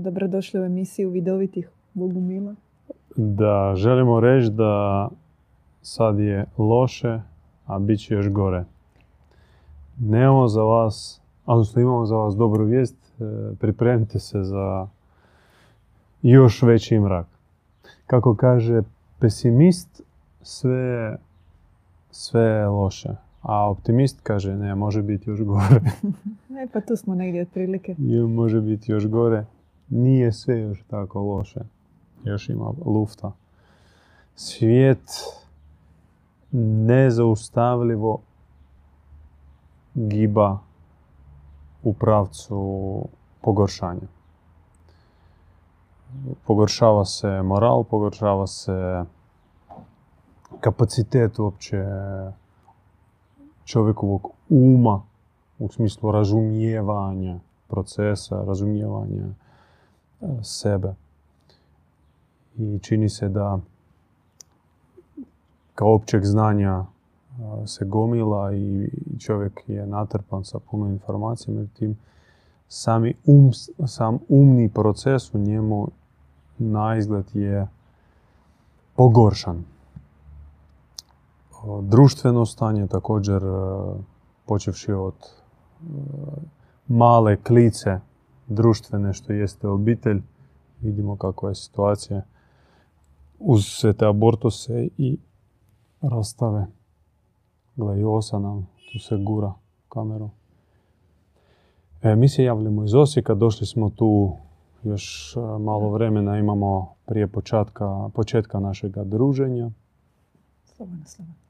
Dobrodošli 0.00 0.60
u 0.60 0.64
emisiju 0.64 1.10
Vidovitih 1.10 1.70
Bogumila. 1.94 2.54
Da, 3.16 3.72
želimo 3.76 4.20
reći 4.20 4.50
da 4.50 5.08
sad 5.82 6.18
je 6.18 6.46
loše, 6.58 7.20
a 7.66 7.78
bit 7.78 8.00
će 8.00 8.14
još 8.14 8.28
gore. 8.28 8.64
Nemamo 9.98 10.48
za 10.48 10.62
vas, 10.62 11.20
odnosno 11.46 11.82
imamo 11.82 12.06
za 12.06 12.16
vas 12.16 12.36
dobru 12.36 12.64
vijest, 12.64 12.96
e, 13.20 13.54
pripremite 13.60 14.18
se 14.18 14.42
za 14.42 14.88
još 16.22 16.62
veći 16.62 16.98
mrak. 16.98 17.26
Kako 18.06 18.34
kaže 18.34 18.82
pesimist, 19.18 20.02
sve, 20.42 21.16
sve 22.10 22.42
je 22.42 22.66
loše. 22.66 23.08
A 23.42 23.70
optimist 23.70 24.20
kaže, 24.22 24.56
ne, 24.56 24.74
može 24.74 25.02
biti 25.02 25.30
još 25.30 25.42
gore. 25.42 25.80
E, 26.62 26.66
pa 26.72 26.80
tu 26.80 26.96
smo 26.96 27.14
negdje 27.14 27.42
otprilike. 27.42 27.94
I 27.98 28.20
može 28.20 28.60
biti 28.60 28.92
još 28.92 29.06
gore. 29.06 29.44
Nije 29.90 30.32
sve 30.32 30.60
još 30.60 30.84
tako 30.90 31.20
loše. 31.20 31.60
Još 32.24 32.48
ima 32.48 32.72
lufta. 32.86 33.32
Svijet 34.34 35.08
nezaustavljivo 36.52 38.20
giba 39.94 40.58
u 41.82 41.94
pravcu 41.94 43.04
pogoršanja. 43.40 44.08
Pogoršava 46.46 47.04
se 47.04 47.42
moral, 47.42 47.84
pogoršava 47.84 48.46
se 48.46 49.04
kapacitet 50.60 51.38
uopće 51.38 51.84
čovjekovog 53.64 54.28
uma 54.48 55.02
u 55.58 55.68
smislu 55.68 56.12
razumijevanja 56.12 57.38
procesa, 57.68 58.44
razumijevanja 58.46 59.26
sebe. 60.42 60.94
I 62.56 62.78
čini 62.82 63.08
se 63.08 63.28
da 63.28 63.58
kao 65.74 65.94
općeg 65.94 66.24
znanja 66.24 66.84
se 67.66 67.84
gomila 67.84 68.52
i 68.54 68.90
čovjek 69.18 69.60
je 69.66 69.86
natrpan 69.86 70.44
sa 70.44 70.58
puno 70.58 70.86
informacija, 70.86 71.54
međutim 71.54 71.96
sami 72.68 73.14
um, 73.26 73.50
sam 73.86 74.18
umni 74.28 74.68
proces 74.68 75.34
u 75.34 75.38
njemu 75.38 75.88
na 76.58 76.96
izgled 76.96 77.24
je 77.34 77.68
pogoršan 78.96 79.64
društveno 81.82 82.46
stanje 82.46 82.86
također 82.86 83.42
počevši 84.46 84.92
od 84.92 85.14
male 86.88 87.36
klice 87.36 88.00
društvene 88.50 89.12
što 89.12 89.32
jeste 89.32 89.68
obitelj. 89.68 90.22
Vidimo 90.80 91.16
kakva 91.16 91.48
je 91.48 91.54
situacija 91.54 92.22
uz 93.38 93.64
sve 93.66 93.92
te 93.92 94.06
abortose 94.06 94.88
i 94.98 95.18
rastave. 96.00 96.66
Gle, 97.76 98.00
i 98.00 98.04
osa 98.04 98.38
nam 98.38 98.68
tu 98.92 98.98
se 98.98 99.16
gura 99.16 99.52
kameru. 99.88 100.30
E, 102.02 102.16
mi 102.16 102.28
se 102.28 102.44
javljamo 102.44 102.84
iz 102.84 102.94
Osijeka, 102.94 103.34
došli 103.34 103.66
smo 103.66 103.90
tu 103.90 104.32
još 104.82 105.36
e, 105.36 105.40
malo 105.40 105.90
vremena, 105.90 106.38
imamo 106.38 106.94
prije 107.06 107.26
početka, 107.26 108.08
početka 108.14 108.60
našega 108.60 109.04
druženja. 109.04 109.70
Slobodno, 110.64 111.04
slobodno 111.06 111.40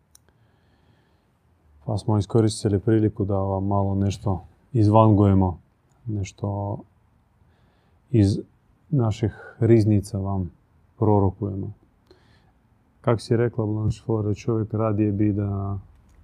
pa 1.91 1.99
smo 1.99 2.19
iskoristili 2.19 2.79
priliku 2.79 3.25
da 3.25 3.37
vam 3.37 3.67
malo 3.67 3.95
nešto 3.95 4.45
izvangujemo, 4.73 5.59
nešto 6.07 6.79
iz 8.11 8.41
naših 8.91 9.57
riznica 9.61 10.19
vam 10.19 10.51
prorokujemo. 10.99 11.73
Kak 13.01 13.21
si 13.21 13.37
rekla, 13.37 13.67
Blanche 13.67 14.01
Flore, 14.05 14.35
čovjek 14.35 14.75
radije 14.75 15.13
bi 15.13 15.33
da, 15.33 15.79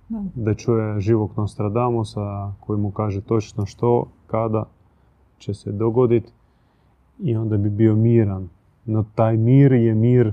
da. 0.08 0.22
da 0.34 0.54
čuje 0.54 1.00
živog 1.00 1.30
Nostradamusa 1.36 2.52
koji 2.60 2.80
mu 2.80 2.90
kaže 2.90 3.20
točno 3.20 3.66
što, 3.66 4.08
kada 4.26 4.64
će 5.38 5.54
se 5.54 5.72
dogoditi 5.72 6.32
i 7.18 7.36
onda 7.36 7.56
bi 7.56 7.70
bio 7.70 7.96
miran. 7.96 8.48
No 8.84 9.04
taj 9.14 9.36
mir 9.36 9.72
je 9.72 9.94
mir 9.94 10.32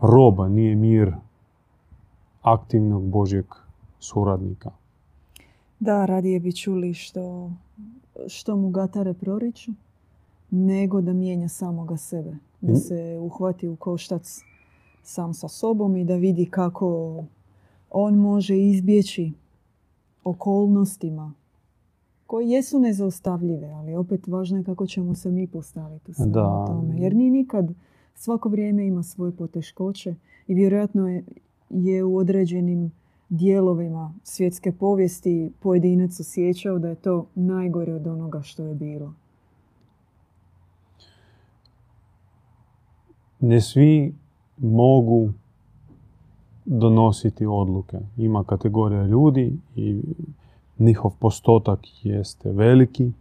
roba, 0.00 0.48
nije 0.48 0.76
mir 0.76 1.14
aktivnog 2.42 3.02
Božjeg 3.02 3.44
suradnika. 3.98 4.70
Da, 5.80 6.06
radije 6.06 6.40
bi 6.40 6.52
čuli 6.52 6.94
što, 6.94 7.50
što 8.28 8.56
mu 8.56 8.70
gatare 8.70 9.14
proriču, 9.14 9.72
nego 10.50 11.00
da 11.00 11.12
mijenja 11.12 11.48
samoga 11.48 11.96
sebe. 11.96 12.36
Da 12.60 12.76
se 12.76 13.18
uhvati 13.20 13.68
u 13.68 13.76
koštac 13.76 14.40
sam 15.02 15.34
sa 15.34 15.48
sobom 15.48 15.96
i 15.96 16.04
da 16.04 16.16
vidi 16.16 16.46
kako 16.46 17.24
on 17.90 18.14
može 18.14 18.58
izbjeći 18.58 19.32
okolnostima 20.24 21.34
koje 22.26 22.50
jesu 22.50 22.78
nezaustavljive, 22.78 23.70
ali 23.70 23.94
opet 23.94 24.26
važno 24.26 24.58
je 24.58 24.64
kako 24.64 24.86
ćemo 24.86 25.14
se 25.14 25.30
mi 25.30 25.46
postaviti 25.46 26.12
u 26.18 26.26
da. 26.26 26.64
tome. 26.66 26.94
Jer 26.98 27.16
ni 27.16 27.30
nikad, 27.30 27.74
svako 28.14 28.48
vrijeme 28.48 28.86
ima 28.86 29.02
svoje 29.02 29.32
poteškoće 29.32 30.14
i 30.46 30.54
vjerojatno 30.54 31.08
je, 31.08 31.24
je 31.70 32.04
u 32.04 32.16
određenim 32.16 32.92
dijelovima 33.28 34.14
svjetske 34.22 34.72
povijesti 34.72 35.52
pojedinac 35.60 36.20
osjećao 36.20 36.78
da 36.78 36.88
je 36.88 36.94
to 36.94 37.26
najgore 37.34 37.94
od 37.94 38.06
onoga 38.06 38.42
što 38.42 38.66
je 38.66 38.74
bilo. 38.74 39.14
Ne 43.40 43.60
svi 43.60 44.14
mogu 44.58 45.32
donositi 46.64 47.46
odluke. 47.46 47.98
Ima 48.16 48.44
kategorija 48.44 49.06
ljudi 49.06 49.56
i 49.76 50.02
njihov 50.78 51.12
postotak 51.18 51.78
jeste 52.02 52.52
veliki 52.52 53.12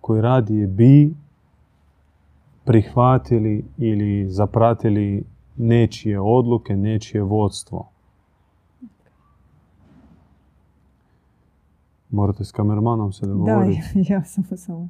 koji 0.00 0.22
radije 0.22 0.66
bi 0.66 1.14
prihvatili 2.64 3.64
ili 3.78 4.28
zapratili 4.28 5.24
nečije 5.56 6.20
odluke, 6.20 6.76
nečije 6.76 7.22
vodstvo. 7.22 7.88
Morate 12.10 12.44
s 12.44 12.52
kamermanom 12.52 13.12
se 13.12 13.26
dogovoriti. 13.26 13.80
Da, 13.94 14.00
ja 14.14 14.24
sam 14.24 14.44
mu 14.50 14.56
samo 14.56 14.88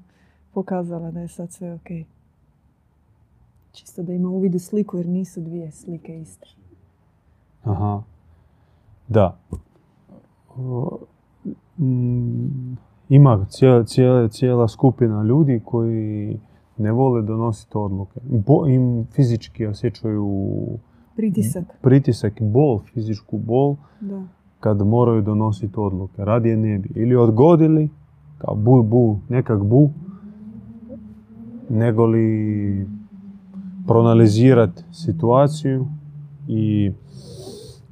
pokazala 0.53 1.11
da 1.11 1.21
je 1.21 1.29
sad 1.29 1.53
sve 1.53 1.75
ok. 1.75 1.89
Čisto 3.75 4.03
da 4.03 4.13
ima 4.13 4.29
uvid 4.29 4.55
u 4.55 4.59
sliku 4.59 4.97
jer 4.97 5.07
nisu 5.07 5.41
dvije 5.41 5.71
slike 5.71 6.21
iste. 6.21 6.47
Aha. 7.63 8.03
Da. 9.09 9.39
Mm, 11.79 12.77
ima 13.09 13.47
cijela, 13.49 13.85
cijela, 13.85 14.29
cijela 14.29 14.69
skupina 14.69 15.23
ljudi 15.23 15.61
koji 15.65 16.39
ne 16.79 16.93
vole 16.93 17.23
donositi 17.23 17.79
odluke. 17.79 18.21
Bo, 18.47 18.67
im 18.67 19.07
fizički 19.13 19.67
osjećaju 19.67 20.55
pritisak. 21.17 21.65
Pritisak 21.83 22.41
i 22.41 22.45
bol, 22.45 22.79
fizičku 22.79 23.39
bol. 23.39 23.77
Da 24.01 24.23
kad 24.65 24.87
moraju 24.87 25.23
donositi 25.23 25.75
odluke. 25.77 26.25
Radije 26.25 26.57
ne 26.57 26.79
bi. 26.79 26.91
Ili 26.95 27.17
odgodili, 27.17 27.89
kao 28.39 28.55
bu, 28.55 28.83
bu, 28.83 29.19
nekak 29.29 29.65
bu, 29.65 29.91
nego 31.69 32.07
li 32.07 32.87
proanalizirati 33.87 34.83
situaciju 34.93 35.87
i 36.49 36.93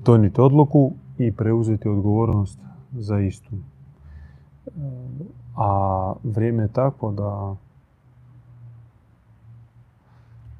donijeti 0.04 0.40
odluku 0.40 0.92
i 1.18 1.32
preuzeti 1.32 1.88
odgovornost 1.88 2.58
za 2.92 3.20
istu. 3.20 3.50
A 5.56 6.12
vrijeme 6.24 6.62
je 6.62 6.68
takvo 6.68 7.12
da... 7.12 7.56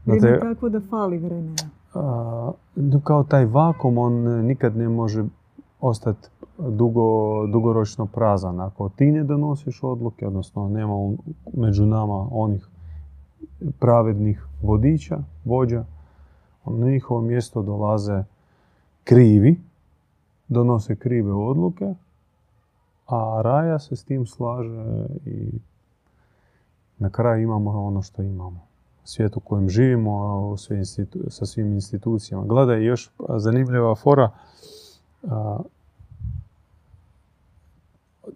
Vrijeme 0.06 0.28
je 0.28 0.40
takvo 0.40 0.68
da 0.68 0.80
fali 0.80 1.18
vremena. 1.18 1.56
kao 3.04 3.24
taj 3.24 3.44
vakum, 3.44 3.98
on 3.98 4.44
nikad 4.46 4.76
ne 4.76 4.88
može 4.88 5.24
ostati 5.80 6.28
dugo, 6.58 7.46
dugoročno 7.46 8.06
prazan. 8.06 8.60
Ako 8.60 8.88
ti 8.88 9.12
ne 9.12 9.24
donosiš 9.24 9.82
odluke, 9.82 10.26
odnosno 10.26 10.68
nema 10.68 10.94
među 11.54 11.86
nama 11.86 12.28
onih 12.30 12.68
pravednih 13.78 14.44
vodiča, 14.62 15.18
vođa, 15.44 15.84
na 16.64 16.86
njihovo 16.86 17.20
mjesto 17.20 17.62
dolaze 17.62 18.24
krivi, 19.04 19.60
donose 20.48 20.96
krive 20.96 21.32
odluke, 21.32 21.94
a 23.06 23.40
raja 23.44 23.78
se 23.78 23.96
s 23.96 24.04
tim 24.04 24.26
slaže 24.26 25.06
i 25.26 25.50
na 26.98 27.10
kraju 27.10 27.42
imamo 27.42 27.70
ono 27.70 28.02
što 28.02 28.22
imamo. 28.22 28.60
Svijet 29.04 29.36
u 29.36 29.40
kojem 29.40 29.68
živimo, 29.68 30.56
sa 31.28 31.46
svim 31.46 31.72
institucijama. 31.72 32.44
Gledaj, 32.46 32.84
još 32.84 33.10
zanimljiva 33.36 33.94
fora, 33.94 34.30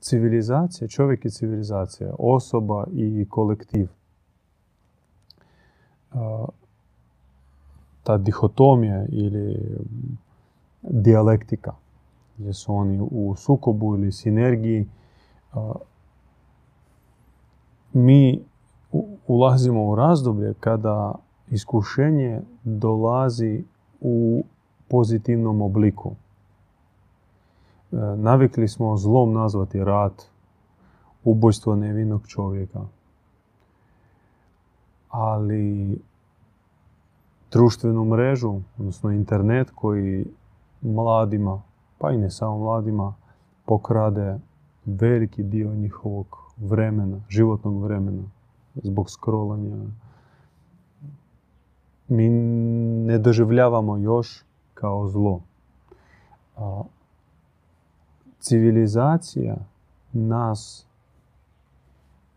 civilizacija, 0.01 0.89
čovjek 0.89 1.25
i 1.25 1.31
civilizacija, 1.31 2.15
osoba 2.19 2.87
i 2.93 3.27
kolektiv. 3.31 3.89
Ta 8.03 8.19
dihotomija 8.19 9.07
ili 9.09 9.57
dijalektika, 10.83 11.75
gdje 12.39 12.53
su 12.53 12.75
oni 12.75 13.01
u 13.11 13.35
sukobu 13.37 13.97
ili 13.97 14.13
sinergiji, 14.13 14.89
mi 17.93 18.45
ulazimo 19.27 19.91
u 19.91 19.95
razdoblje 19.95 20.55
kada 20.61 21.15
iskušenje 21.51 22.41
dolazi 22.65 23.65
u 24.01 24.45
pozitivnom 24.89 25.63
obliku. 25.63 26.15
Navikli 28.17 28.69
smo 28.69 28.97
zlom 28.97 29.33
nazvati 29.33 29.85
rat, 29.85 30.23
ubojstvo 31.25 31.77
nevinog 31.77 32.27
čovjeka. 32.27 32.81
Ali 35.19 35.99
društvenu 37.53 38.05
mrežu, 38.05 38.61
odnosno 38.79 39.11
internet 39.11 39.71
koji 39.71 40.27
mladima, 40.83 41.63
pa 41.99 42.13
i 42.13 42.19
ne 42.19 42.31
samo 42.31 42.59
mladima, 42.59 43.15
pokrade 43.67 44.39
veliki 44.85 45.43
dio 45.43 45.75
njihovog 45.75 46.27
vremena, 46.57 47.21
životnog 47.29 47.83
vremena, 47.83 48.23
zbog 48.75 49.11
scrollanja. 49.11 49.77
Mi 52.09 52.29
ne 53.07 53.19
doživljavamo 53.19 53.97
još 53.97 54.45
kao 54.75 55.09
zlo. 55.09 55.41
civilizacija 58.41 59.57
nas 60.13 60.86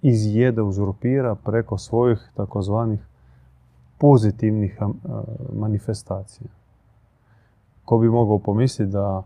izjeda, 0.01 0.63
uzurpira 0.63 1.35
preko 1.35 1.77
svojih 1.77 2.31
takozvanih 2.35 2.99
pozitivnih 3.97 4.79
manifestacija. 5.53 6.47
Ko 7.85 7.97
bi 7.97 8.09
mogao 8.09 8.39
pomisliti 8.39 8.91
da 8.91 9.23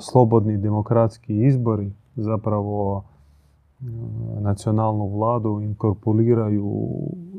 slobodni 0.00 0.58
demokratski 0.58 1.46
izbori 1.46 1.92
zapravo 2.16 3.04
nacionalnu 4.40 5.08
vladu 5.08 5.60
inkorporiraju, 5.60 6.88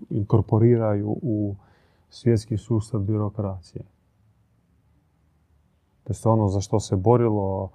inkorporiraju 0.10 1.18
u 1.22 1.56
svjetski 2.10 2.58
sustav 2.58 3.02
birokracije. 3.02 3.84
To 6.04 6.14
je 6.14 6.32
ono 6.32 6.48
za 6.48 6.62
što 6.62 6.80
se 6.80 6.96
borilo 6.96 7.70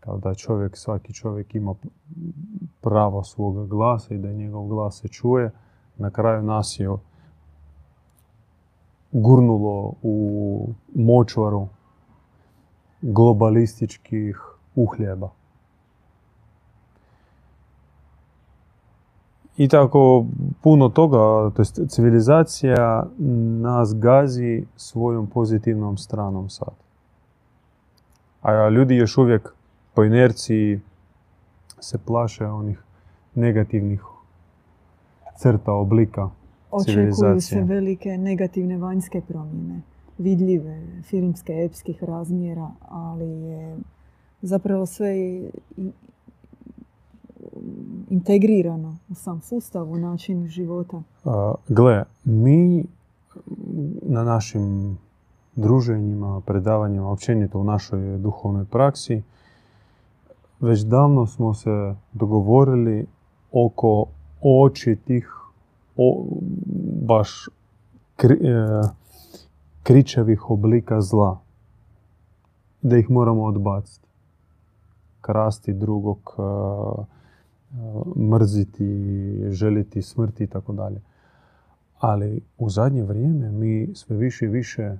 kao 0.00 0.18
da 0.18 0.34
čovjek, 0.34 0.76
svaki 0.76 1.12
čovjek 1.12 1.54
ima 1.54 1.74
pravo 2.80 3.24
svoga 3.24 3.64
glasa 3.64 4.14
i 4.14 4.18
da 4.18 4.32
njegov 4.32 4.66
glas 4.66 5.00
se 5.00 5.08
čuje. 5.08 5.50
Na 5.96 6.10
kraju 6.10 6.42
nas 6.42 6.76
je 6.78 6.88
gurnulo 9.12 9.92
u 10.02 10.68
močvaru 10.94 11.68
globalističkih 13.02 14.40
uhljeba. 14.74 15.30
I 19.56 19.68
tako 19.68 20.26
puno 20.62 20.88
toga, 20.88 21.50
to 21.50 21.62
jest 21.62 21.80
civilizacija 21.88 23.06
nas 23.60 23.94
gazi 23.94 24.64
svojom 24.76 25.26
pozitivnom 25.26 25.96
stranom 25.98 26.50
sad. 26.50 26.74
A 28.42 28.68
ljudi 28.68 28.96
još 28.96 29.18
uvijek 29.18 29.54
po 30.00 30.04
inerciji 30.04 30.80
se 31.80 31.98
plaše 31.98 32.46
onih 32.46 32.82
negativnih 33.34 34.02
crta, 35.38 35.72
oblika 35.72 36.30
civilizacije. 36.84 37.30
Očekuju 37.30 37.40
se 37.40 37.74
velike 37.74 38.18
negativne 38.18 38.78
vanjske 38.78 39.20
promjene, 39.28 39.80
vidljive, 40.18 40.82
filmske, 41.02 41.52
epskih 41.52 42.04
razmjera, 42.04 42.70
ali 42.88 43.28
je 43.28 43.78
zapravo 44.42 44.86
sve 44.86 45.14
integrirano 48.10 48.96
u 49.08 49.14
sam 49.14 49.40
sustav, 49.40 49.90
u 49.90 49.98
način 49.98 50.46
života? 50.46 51.02
gle, 51.68 52.04
mi 52.24 52.84
na 54.02 54.24
našim 54.24 54.98
druženjima, 55.56 56.40
predavanjima, 56.46 57.10
općenito 57.10 57.58
u 57.58 57.64
našoj 57.64 58.18
duhovnoj 58.18 58.64
praksi, 58.64 59.22
već 60.60 60.80
davno 60.80 61.26
smo 61.26 61.54
se 61.54 61.94
dogovorili 62.12 63.06
oko 63.52 64.06
očitih, 64.42 65.34
o, 65.96 66.26
baš 67.02 67.48
kri, 68.16 68.34
e, 68.34 68.82
kričevih 69.82 70.50
oblika 70.50 71.00
zla. 71.00 71.40
Da 72.82 72.96
ih 72.96 73.10
moramo 73.10 73.44
odbaciti. 73.44 74.08
Krasti 75.20 75.72
drugog, 75.72 76.34
e, 76.38 76.42
mrziti, 78.20 79.36
želiti 79.50 80.02
smrti 80.02 80.44
i 80.44 80.46
tako 80.46 80.72
dalje. 80.72 81.00
Ali 81.98 82.40
u 82.58 82.70
zadnje 82.70 83.02
vrijeme 83.02 83.50
mi 83.50 83.90
sve 83.94 84.16
više 84.16 84.44
i 84.44 84.48
više 84.48 84.96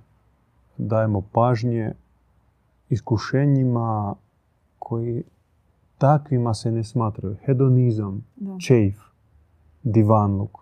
dajemo 0.79 1.23
pažnje 1.33 1.93
iskušenjima 2.89 4.15
koji 4.79 5.23
takvima 6.01 6.55
se 6.55 6.71
ne 6.73 6.85
smatraju. 6.85 7.37
Hedonizam, 7.47 8.25
čejf, 8.59 8.97
divanluk. 9.83 10.59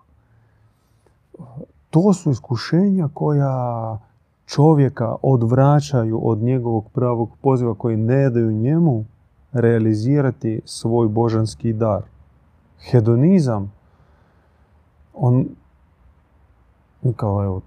To 1.90 2.12
su 2.12 2.30
iskušenja 2.30 3.08
koja 3.14 3.98
čovjeka 4.46 5.14
odvraćaju 5.22 6.20
od 6.22 6.38
njegovog 6.38 6.90
pravog 6.92 7.30
poziva 7.42 7.74
koji 7.74 7.96
ne 7.96 8.30
daju 8.30 8.52
njemu 8.52 9.04
realizirati 9.52 10.60
svoj 10.64 11.08
božanski 11.08 11.72
dar. 11.72 12.02
Hedonizam, 12.90 13.72
on 15.14 15.46
kao 17.16 17.44
evo, 17.44 17.60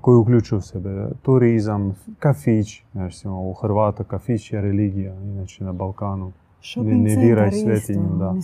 koji 0.00 0.16
uključuje 0.16 0.58
u 0.58 0.62
sebe 0.62 1.08
turizam, 1.22 1.94
kafić, 2.18 2.82
znači 2.92 3.28
u 3.28 3.52
Hrvata 3.52 4.04
kafić 4.04 4.52
je 4.52 4.60
religija, 4.60 5.14
inače 5.14 5.64
na 5.64 5.72
Balkanu. 5.72 6.32
Ne, 6.76 6.96
ne 6.96 7.16
diraj 7.16 7.52
svetinju, 7.52 8.16
da. 8.18 8.34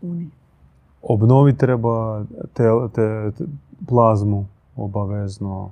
puni. 0.00 0.30
Obnovi 1.02 1.56
treba 1.56 2.24
te, 2.52 2.64
te, 2.94 3.32
plazmu 3.88 4.46
obavezno, 4.76 5.70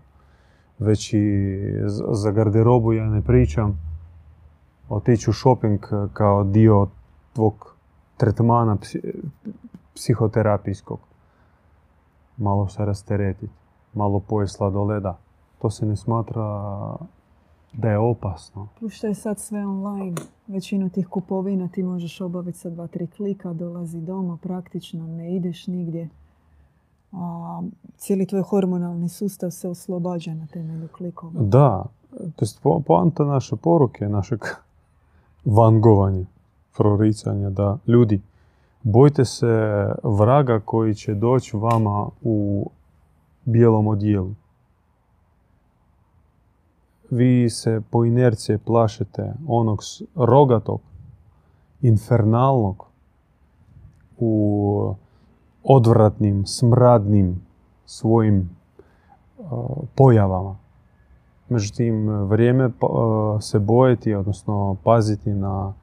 već 0.78 1.12
i 1.12 1.48
za 2.12 2.30
garderobu 2.30 2.92
ja 2.92 3.04
ne 3.04 3.22
pričam 3.22 3.80
otići 4.88 5.30
u 5.30 5.32
shopping 5.32 5.80
kao 6.12 6.44
dio 6.44 6.86
tvog 7.32 7.74
tretmana 8.16 8.76
psihoterapijskog. 9.94 10.98
Malo 12.36 12.68
se 12.68 12.84
rasteretiti, 12.84 13.52
malo 13.94 14.20
pojesti 14.20 14.56
sladoleda. 14.56 15.18
To 15.58 15.70
se 15.70 15.86
ne 15.86 15.96
smatra 15.96 16.96
da 17.72 17.90
je 17.90 17.98
opasno. 17.98 18.68
Plus 18.78 18.92
što 18.92 19.06
je 19.06 19.14
sad 19.14 19.38
sve 19.38 19.66
online, 19.66 20.16
većinu 20.46 20.90
tih 20.90 21.08
kupovina 21.08 21.68
ti 21.68 21.82
možeš 21.82 22.20
obaviti 22.20 22.58
sa 22.58 22.70
dva, 22.70 22.86
tri 22.86 23.06
klika, 23.06 23.52
dolazi 23.52 24.00
doma 24.00 24.36
praktično, 24.36 25.06
ne 25.06 25.36
ideš 25.36 25.66
nigdje. 25.66 26.08
A, 27.12 27.62
cijeli 27.96 28.26
tvoj 28.26 28.42
hormonalni 28.42 29.08
sustav 29.08 29.50
se 29.50 29.68
oslobađa 29.68 30.34
na 30.34 30.46
temelju 30.46 30.88
klikova. 30.88 31.42
Da, 31.42 31.84
to 32.36 32.44
je 32.44 32.82
poanta 32.86 33.24
naše 33.24 33.56
poruke, 33.56 34.08
našeg 34.08 34.40
vangovanje, 35.44 36.26
proricanje, 36.76 37.50
da 37.50 37.78
ljudi, 37.86 38.20
bojte 38.82 39.24
se 39.24 39.86
vraga 40.02 40.60
koji 40.60 40.94
će 40.94 41.14
doći 41.14 41.56
vama 41.56 42.08
u 42.22 42.70
bijelom 43.44 43.86
odijelu. 43.86 44.34
Vi 47.10 47.50
se 47.50 47.80
po 47.90 48.04
inercije 48.04 48.58
plašete 48.58 49.34
onog 49.48 49.80
rogatog, 50.14 50.80
infernalnog, 51.82 52.86
u 54.18 54.94
odvratnim, 55.64 56.46
smradnim 56.46 57.42
svojim 57.84 58.50
pojavama. 59.94 60.56
Međutim, 61.48 62.08
vrijeme 62.08 62.64
e, 62.64 62.70
se 63.40 63.58
bojeti, 63.58 64.14
odnosno 64.14 64.76
paziti 64.84 65.34
na 65.34 65.74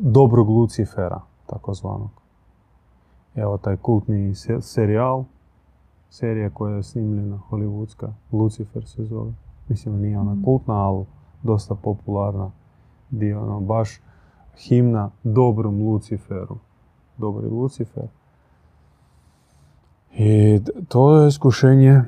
dobrog 0.00 0.48
Lucifera, 0.48 1.20
takozvanog. 1.46 2.10
Evo 3.34 3.58
taj 3.58 3.76
kultni 3.76 4.34
serijal, 4.60 5.24
serija 6.10 6.50
koja 6.50 6.76
je 6.76 6.82
snimljena, 6.82 7.40
hollywoodska, 7.50 8.08
Lucifer 8.32 8.86
se 8.86 9.04
zove. 9.04 9.32
Mislim, 9.68 10.00
nije 10.00 10.18
ona 10.18 10.34
mhm. 10.34 10.44
kultna, 10.44 10.74
ali 10.74 11.04
dosta 11.42 11.74
popularna. 11.74 12.50
Dio, 13.10 13.42
ono, 13.42 13.60
baš 13.60 14.00
himna 14.56 15.10
dobrom 15.24 15.82
Luciferu. 15.82 16.58
Dobri 17.18 17.46
Lucifer. 17.46 18.08
I 20.16 20.60
to 20.88 21.16
je 21.16 21.28
iskušenje 21.28 22.02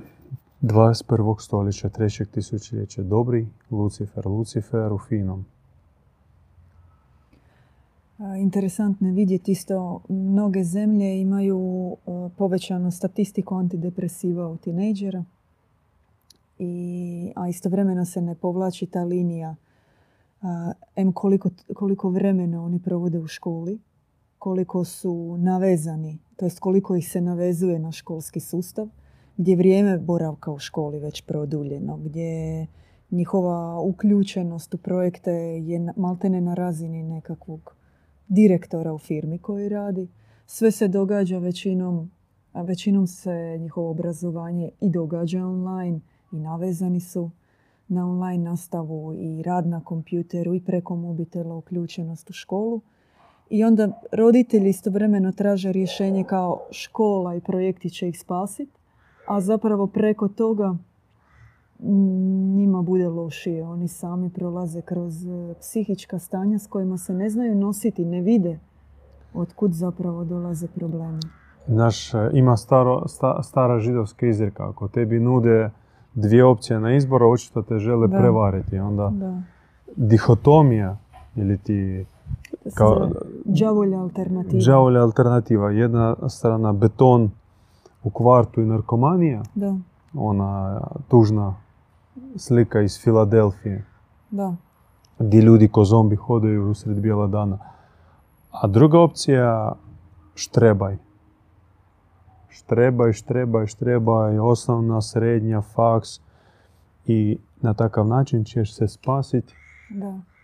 21. 0.63 1.41
stoljeća, 1.41 1.89
trećeg 1.89 2.29
tisućljeća. 2.29 3.03
Dobri 3.03 3.49
Lucifer, 3.71 4.27
Lucifer 4.27 4.93
u 4.93 4.99
finom. 4.99 5.45
Interesantno 8.39 9.09
je 9.09 9.15
vidjeti 9.15 9.53
isto, 9.53 10.01
mnoge 10.09 10.65
zemlje 10.65 11.21
imaju 11.21 11.97
povećanu 12.37 12.91
statistiku 12.91 13.55
antidepresiva 13.55 14.49
u 14.49 14.57
tinejdžera, 14.57 15.25
I, 16.63 17.33
a 17.37 17.49
istovremeno 17.49 18.05
se 18.05 18.21
ne 18.21 18.35
povlači 18.35 18.87
ta 18.87 19.05
linija 19.05 19.57
em 20.97 21.13
koliko, 21.13 21.51
koliko 21.75 22.11
vremena 22.11 22.65
oni 22.65 22.79
provode 22.83 23.19
u 23.19 23.27
školi, 23.27 23.81
koliko 24.39 24.85
su 24.85 25.37
navezani, 25.39 26.19
to 26.37 26.47
jest 26.47 26.59
koliko 26.59 26.97
ih 26.97 27.11
se 27.11 27.21
navezuje 27.21 27.79
na 27.79 27.93
školski 27.93 28.41
sustav, 28.41 28.89
gdje 29.37 29.57
vrijeme 29.57 29.99
boravka 29.99 30.53
u 30.53 30.59
školi 30.59 30.99
već 30.99 31.23
produljeno, 31.27 31.97
gdje 31.97 32.67
njihova 33.11 33.81
uključenost 33.81 34.75
u 34.75 34.79
projekte 34.79 35.33
je 35.33 35.93
maltene 35.97 36.41
na 36.41 36.55
razini 36.55 37.03
nekakvog 37.03 37.77
direktora 38.29 38.93
u 38.95 38.99
firmi 38.99 39.39
koji 39.39 39.69
radi. 39.69 40.09
Sve 40.47 40.71
se 40.71 40.89
događa 40.89 41.39
većinom, 41.39 42.11
a 42.53 42.63
većinom 42.63 43.07
se 43.07 43.59
njihovo 43.61 43.91
obrazovanje 43.91 44.71
i 44.81 44.91
događa 44.91 45.47
online 45.47 46.01
i 46.33 46.41
navezani 46.41 47.01
su 47.01 47.31
na 47.89 48.11
online 48.11 48.51
nastavu 48.51 49.15
i 49.15 49.43
rad 49.43 49.67
na 49.67 49.81
kompjuteru 49.85 50.55
i 50.55 50.61
preko 50.61 50.97
mobitela 50.97 51.55
uključenost 51.55 52.31
u 52.31 52.33
školu. 52.33 52.81
I 53.51 53.65
onda 53.65 54.01
roditelji 54.13 54.69
istovremeno 54.69 55.33
traže 55.33 55.73
rješenje 55.73 56.25
kao 56.25 56.61
škola 56.71 57.35
i 57.35 57.41
projekti 57.41 57.91
će 57.91 58.09
ih 58.09 58.21
spasiti, 58.21 58.73
a 59.27 59.41
zapravo 59.41 59.87
preko 59.87 60.29
toga 60.29 60.77
njima 62.57 62.83
bude 62.83 63.09
lošije. 63.09 63.65
Oni 63.65 63.89
sami 63.89 64.31
prolaze 64.31 64.83
kroz 64.83 65.27
e, 65.27 65.55
psihička 65.61 66.19
stanja 66.19 66.59
s 66.59 66.67
kojima 66.67 66.99
se 66.99 67.15
ne 67.15 67.31
znaju 67.31 67.55
nositi, 67.55 68.05
ne 68.05 68.21
vide 68.21 68.59
od 69.35 69.53
kud 69.53 69.73
zapravo 69.73 70.25
dolaze 70.25 70.67
problemi. 70.69 71.21
Naš, 71.67 72.15
e, 72.15 72.31
ima 72.33 72.57
staro, 72.57 73.05
stara 73.43 73.79
židovska 73.79 74.27
izreka, 74.27 74.69
ako 74.69 74.89
tebi 74.89 75.21
nude 75.21 75.71
dvije 76.15 76.45
opcije 76.45 76.81
na 76.81 76.97
izbor, 76.97 77.23
očito 77.23 77.63
te 77.63 77.79
žele 77.79 78.09
prevariti. 78.09 78.79
Onda 78.79 79.11
da. 79.13 79.41
dihotomija 79.97 80.97
ili 81.37 81.59
ti 81.59 82.07
kao, 82.75 83.11
džavolja 83.53 84.01
alternativa. 84.01 84.61
Džavolja 84.61 85.03
alternativa. 85.03 85.71
Jedna 85.71 86.17
strana 86.29 86.73
beton 86.73 87.31
u 88.03 88.11
kvartu 88.11 88.61
i 88.61 88.67
narkomanija. 88.67 89.43
Da. 89.55 89.77
Ona 90.15 90.81
tužna 91.09 91.55
slika 92.37 92.81
iz 92.81 93.01
Filadelfije. 93.03 93.85
Da. 94.31 94.55
Gdje 95.19 95.41
ljudi 95.41 95.69
ko 95.69 95.85
zombi 95.85 96.17
hodaju 96.17 96.71
usred 96.71 97.01
bijela 97.01 97.27
dana. 97.27 97.59
A 98.51 98.67
druga 98.67 99.01
opcija, 99.01 99.73
štrebaj. 100.35 100.97
Štrebaj, 102.51 103.13
štrebaj, 103.13 103.67
štrebaj, 103.67 104.39
osnovna, 104.39 105.01
srednja, 105.01 105.61
faks. 105.61 106.21
I 107.07 107.39
na 107.61 107.75
takav 107.75 108.07
način 108.07 108.45
ćeš 108.45 108.75
se 108.75 108.89
spasiti 108.89 109.55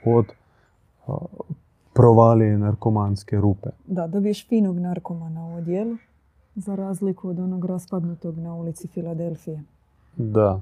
od 0.05 0.27
provalije 1.93 2.59
narkomanske 2.59 3.41
rupe. 3.41 3.69
Da, 3.87 4.07
dobiješ 4.07 4.49
finog 4.49 4.79
narkomana 4.79 5.47
u 5.47 5.55
odjelu, 5.55 5.97
za 6.55 6.75
razliku 6.75 7.29
od 7.29 7.39
onog 7.39 7.65
raspadnutog 7.65 8.39
na 8.39 8.55
ulici 8.55 8.89
Filadelfije. 8.89 9.63
Da, 10.17 10.61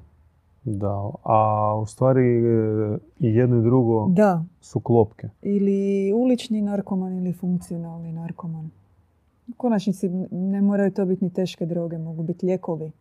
da. 0.65 1.11
A 1.23 1.75
u 1.83 1.87
stvari 1.87 2.23
e, 2.23 2.99
i 3.21 3.35
jedno 3.35 3.59
i 3.59 3.63
drugo 3.63 4.07
da. 4.09 4.45
su 4.61 4.81
klopke. 4.81 5.29
Ili 5.43 6.13
ulični 6.13 6.63
narkoman 6.63 7.13
ili 7.13 7.33
funkcionalni 7.33 8.13
narkoman. 8.13 8.71
U 9.49 9.53
konačnici 9.57 10.09
ne 10.31 10.63
moraju 10.63 10.93
to 10.93 11.05
biti 11.07 11.25
ni 11.25 11.33
teške 11.33 11.67
droge, 11.67 11.99
mogu 11.99 12.23
biti 12.23 12.47
lijekovi. 12.47 12.93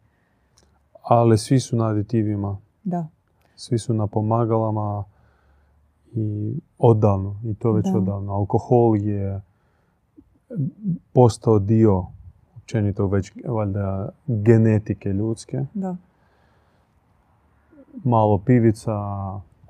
Ali 1.04 1.38
svi 1.38 1.60
su 1.60 1.76
na 1.76 1.88
aditivima. 1.88 2.58
Da. 2.84 3.08
Svi 3.56 3.78
su 3.78 3.94
na 3.94 4.08
pomagalama 4.08 5.04
i 6.12 6.56
odavno, 6.78 7.40
i 7.44 7.56
to 7.56 7.72
već 7.72 7.86
odavno. 7.96 8.34
Alkohol 8.34 8.98
je 8.98 9.42
postao 11.14 11.60
dio 11.60 12.06
općenito 12.58 13.08
već 13.08 13.32
valjda 13.48 14.10
genetike 14.28 15.10
ljudske. 15.10 15.66
Da. 15.74 15.96
Malo 18.04 18.38
pivica, 18.38 18.92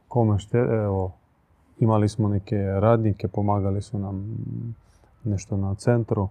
kome 0.08 0.40
šte, 0.40 0.58
evo, 0.58 1.12
imali 1.80 2.10
smo 2.10 2.28
neke 2.30 2.58
radnike, 2.58 3.28
pomagali 3.28 3.82
su 3.82 4.00
nam 4.00 4.38
nešto 5.24 5.58
na 5.58 5.76
centru. 5.76 6.30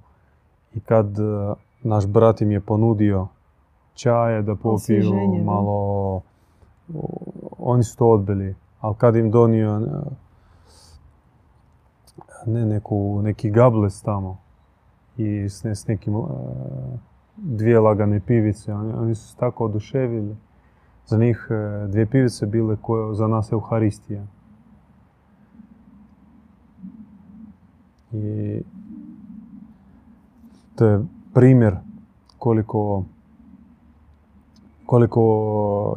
I 0.75 0.81
kad 0.81 1.19
e, 1.19 1.55
naš 1.83 2.07
brat 2.07 2.41
im 2.41 2.51
je 2.51 2.61
ponudio 2.61 3.29
čaje 3.95 4.43
da 4.43 4.55
popiju 4.55 5.13
malo, 5.45 6.21
oni 7.59 7.85
su 7.85 7.97
to 7.97 8.11
odbili. 8.11 8.55
Ali 8.81 8.95
kad 8.99 9.17
im 9.17 9.31
donio 9.31 9.77
e, 9.77 9.81
ne, 12.47 12.67
neku, 12.67 13.23
neki 13.23 13.51
gables 13.51 14.03
tamo 14.03 14.39
i 15.17 15.49
s, 15.49 15.65
s 15.65 15.87
nekim 15.87 16.15
uh, 16.15 16.29
dvije 17.37 17.81
lagane 17.81 18.21
pivice, 18.21 18.75
oni, 18.75 18.93
oni 18.93 19.15
su 19.15 19.29
se 19.29 19.37
tako 19.37 19.65
oduševili. 19.65 20.37
Za 21.07 21.19
njih 21.19 21.49
dvije 21.89 22.07
pivice 22.07 22.47
bile 22.47 22.77
koje 22.83 23.15
za 23.15 23.29
nas 23.29 23.53
Euharistija. 23.53 24.27
I 28.13 28.63
to 30.75 30.87
je 30.87 31.05
primjer 31.35 31.77
koliko 32.39 33.05
koliko 34.93 35.97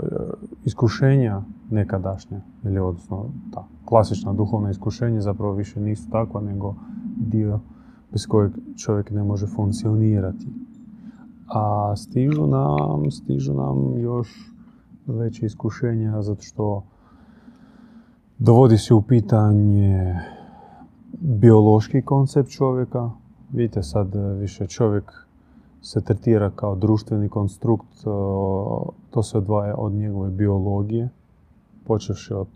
iskušenja 0.65 1.41
nekadašnja, 1.71 2.41
ili 2.63 2.79
odnosno 2.79 3.25
ta 3.53 3.67
klasična 3.85 4.33
duhovna 4.33 4.69
iskušenja 4.69 5.21
zapravo 5.21 5.53
više 5.53 5.79
nisu 5.79 6.09
takva, 6.09 6.41
nego 6.41 6.75
dio 7.17 7.59
bez 8.11 8.27
kojeg 8.27 8.51
čovjek 8.77 9.11
ne 9.11 9.23
može 9.23 9.47
funkcionirati. 9.47 10.47
A 11.47 11.93
stižu 11.95 12.47
nam, 12.47 13.11
stižu 13.11 13.53
nam 13.53 13.99
još 13.99 14.51
veće 15.07 15.45
iskušenja 15.45 16.21
zato 16.21 16.41
što 16.41 16.83
dovodi 18.37 18.77
se 18.77 18.93
u 18.93 19.01
pitanje 19.01 20.19
biološki 21.19 22.01
koncept 22.01 22.49
čovjeka. 22.49 23.09
Vidite 23.53 23.83
sad 23.83 24.15
više 24.39 24.67
čovjek 24.67 25.11
se 25.81 26.01
tretira 26.01 26.49
kao 26.49 26.75
društveni 26.75 27.29
konstrukt, 27.29 28.03
to 29.09 29.23
se 29.23 29.37
odvaja 29.37 29.75
od 29.77 29.93
njegove 29.93 30.29
biologije, 30.29 31.09
počevši 31.85 32.33
od 32.33 32.47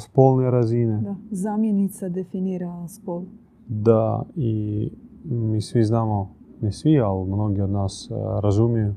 spolne 0.00 0.50
razine. 0.50 1.00
Da, 1.00 1.14
zamjenica 1.30 2.08
definira 2.08 2.88
spol. 2.88 3.22
Da, 3.68 4.22
i 4.36 4.90
mi 5.24 5.60
svi 5.60 5.84
znamo, 5.84 6.30
ne 6.60 6.72
svi, 6.72 7.00
ali 7.00 7.28
mnogi 7.28 7.60
od 7.60 7.70
nas 7.70 8.10
razumiju 8.40 8.94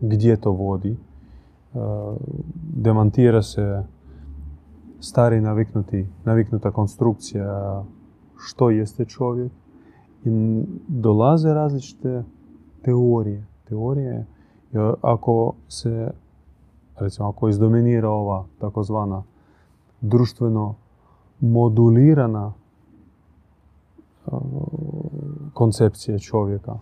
gdje 0.00 0.36
to 0.36 0.50
vodi. 0.52 0.96
Demantira 2.74 3.42
se 3.42 3.84
stari 5.00 5.40
naviknuti, 5.40 6.06
naviknuta 6.24 6.70
konstrukcija 6.70 7.84
što 8.42 8.70
jeste 8.70 9.04
čovjek 9.04 9.52
i 10.24 10.30
dolaze 10.88 11.54
različite 11.54 12.24
teorije. 12.82 13.46
Teorije, 13.68 14.26
ako 15.02 15.52
se, 15.68 16.10
recimo, 16.96 17.28
ako 17.28 17.48
izdominira 17.48 18.10
ova 18.10 18.44
takozvana 18.58 19.22
društveno 20.00 20.74
modulirana 21.40 22.52
koncepcija 25.54 26.18
čovjeka, 26.18 26.78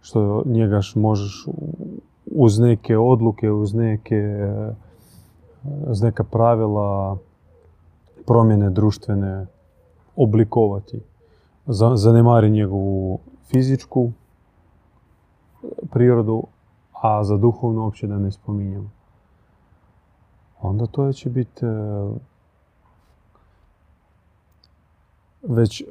što 0.00 0.42
njega 0.46 0.80
možeš 0.94 1.46
uz 2.26 2.58
neke 2.58 2.98
odluke, 2.98 3.50
uz 3.50 3.74
neke, 3.74 4.48
uz 5.86 6.02
neka 6.02 6.24
pravila 6.24 7.16
promjene 8.26 8.70
društvene 8.70 9.46
oblikovati 10.16 11.00
zanemari 11.94 12.50
njegovu 12.50 13.18
fizičku 13.44 14.12
prirodu, 15.90 16.42
a 16.92 17.24
za 17.24 17.36
duhovnu 17.36 17.80
uopće 17.80 18.06
da 18.06 18.18
ne 18.18 18.30
spominjem. 18.30 18.90
Onda 20.60 20.86
to 20.86 21.12
će 21.12 21.30
biti 21.30 21.66
e, 21.66 21.68
već 25.42 25.84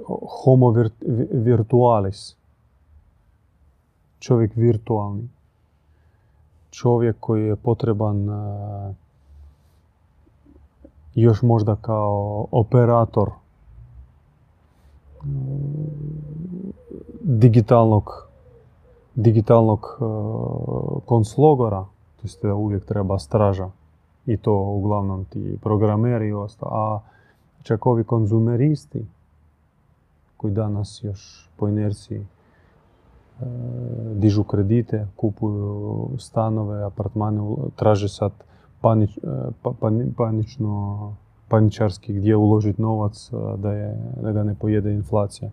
homo 0.44 0.74
virtualis. 1.32 2.36
čovjek 4.20 4.56
virtualni, 4.56 5.30
čovjek 6.72 7.16
koji 7.20 7.46
je 7.46 7.56
potreban 7.56 8.28
još 11.16 11.42
možda 11.42 11.76
kao 11.76 12.48
operator 12.52 13.32
digitalnog 17.22 18.26
digitalnog 19.16 20.00
konclogora, 21.06 21.86
to 22.22 22.48
da 22.48 22.56
uvijek 22.56 22.86
treba 22.86 23.20
straža 23.20 23.70
i 24.26 24.38
to 24.38 24.54
uglavnom 24.54 25.26
ti 25.26 25.58
programeri 25.62 26.28
i 26.28 26.34
ostalo, 26.34 26.72
a 26.74 27.00
čak 27.64 27.86
ovi 27.86 28.04
konzumeristi 28.04 29.06
koji 30.38 30.54
danas 30.54 31.00
još 31.04 31.50
po 31.58 31.68
inerciji 31.68 32.20
e, 32.20 32.26
dižu 34.14 34.44
kredite, 34.44 35.08
kupuju 35.16 36.10
stanove, 36.18 36.84
apartmane, 36.84 37.42
traže 37.76 38.10
sad 38.10 38.32
panič, 38.82 39.18
e, 39.18 39.22
pa, 39.62 39.72
panično, 40.18 41.14
paničarski 41.48 42.14
gdje 42.14 42.36
uložiti 42.36 42.82
novac 42.82 43.30
e, 43.34 43.58
da, 43.58 43.72
je, 43.72 43.98
da 44.22 44.32
ga 44.32 44.44
ne 44.44 44.56
pojede 44.56 44.94
inflacija. 44.94 45.52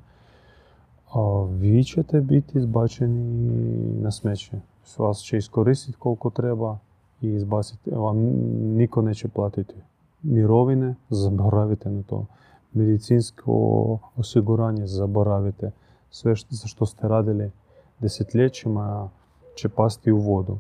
A 1.14 1.46
vi 1.50 1.84
ćete 1.84 2.20
biti 2.20 2.58
izbačeni 2.58 4.00
na 4.00 4.10
smeće. 4.10 4.60
Vas 4.98 5.18
će 5.18 5.36
iskoristiti 5.36 5.98
koliko 5.98 6.30
treba 6.30 6.78
i 7.20 7.28
izbaciti. 7.28 7.90
Vam 7.90 8.16
niko 8.76 9.02
neće 9.02 9.28
platiti 9.28 9.74
mirovine, 10.22 10.94
zaboravite 11.10 11.90
na 11.90 12.02
to. 12.02 12.26
Medicinsko 12.72 13.52
osiguranje, 14.16 14.86
zaboravite. 14.86 15.70
Sve 16.10 16.36
što, 16.36 16.66
što 16.66 16.86
ste 16.86 17.08
radili 17.08 17.50
desetljećima 18.00 19.08
će 19.54 19.68
pasti 19.68 20.12
u 20.12 20.18
vodu. 20.18 20.58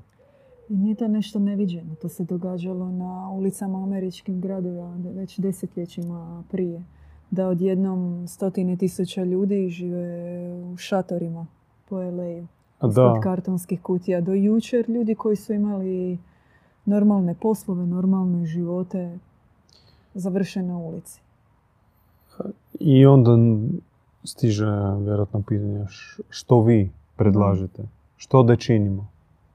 I 0.72 0.76
nije 0.76 0.94
to 0.94 1.08
nešto 1.08 1.38
neviđeno. 1.38 1.94
To 1.94 2.08
se 2.08 2.24
događalo 2.24 2.90
na 2.90 3.30
ulicama 3.30 3.82
američkim 3.82 4.40
gradova 4.40 4.96
već 5.14 5.38
desetljećima 5.38 6.44
prije. 6.50 6.82
Da 7.30 7.48
odjednom 7.48 8.28
stotine 8.28 8.76
tisuća 8.76 9.24
ljudi 9.24 9.68
žive 9.68 10.52
u 10.62 10.76
šatorima 10.76 11.46
po 11.88 11.96
LA-u. 11.96 12.46
Ispod 12.88 13.22
kartonskih 13.22 13.82
kutija. 13.82 14.20
Do 14.20 14.32
jučer 14.32 14.90
ljudi 14.90 15.14
koji 15.14 15.36
su 15.36 15.52
imali 15.52 16.18
normalne 16.84 17.34
poslove, 17.34 17.86
normalne 17.86 18.46
živote, 18.46 19.18
završe 20.14 20.62
na 20.62 20.78
ulici. 20.78 21.20
I 22.80 23.06
onda 23.06 23.36
stiže 24.24 24.66
vjerojatno 25.00 25.42
pitanje 25.42 25.86
što 26.28 26.62
vi 26.62 26.90
predlažete, 27.16 27.82
što 28.16 28.42
da 28.42 28.56
činimo, 28.56 29.08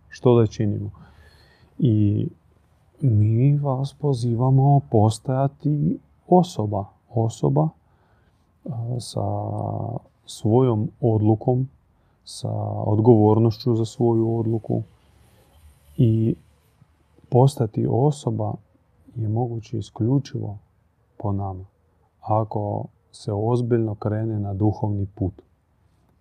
što 0.10 0.40
da 0.40 0.48
činimo. 0.48 1.07
I 1.80 2.28
mi 3.02 3.58
vas 3.58 3.94
pozivamo 3.94 4.82
postajati 4.92 6.00
osoba, 6.28 6.86
osoba 7.10 7.70
sa 9.00 9.22
svojom 10.26 10.90
odlukom, 11.02 11.68
sa 12.24 12.52
odgovornošću 12.86 13.76
za 13.76 13.86
svoju 13.86 14.38
odluku 14.38 14.82
i 15.98 16.36
postati 17.30 17.88
osoba 17.90 18.54
je 19.16 19.30
moguće 19.30 19.78
isključivo 19.78 20.58
po 21.18 21.32
nama. 21.32 21.66
Ako 22.22 22.86
se 23.12 23.34
ozbiljno 23.34 23.96
krene 23.96 24.40
na 24.40 24.54
duhovni 24.54 25.08
put. 25.16 25.34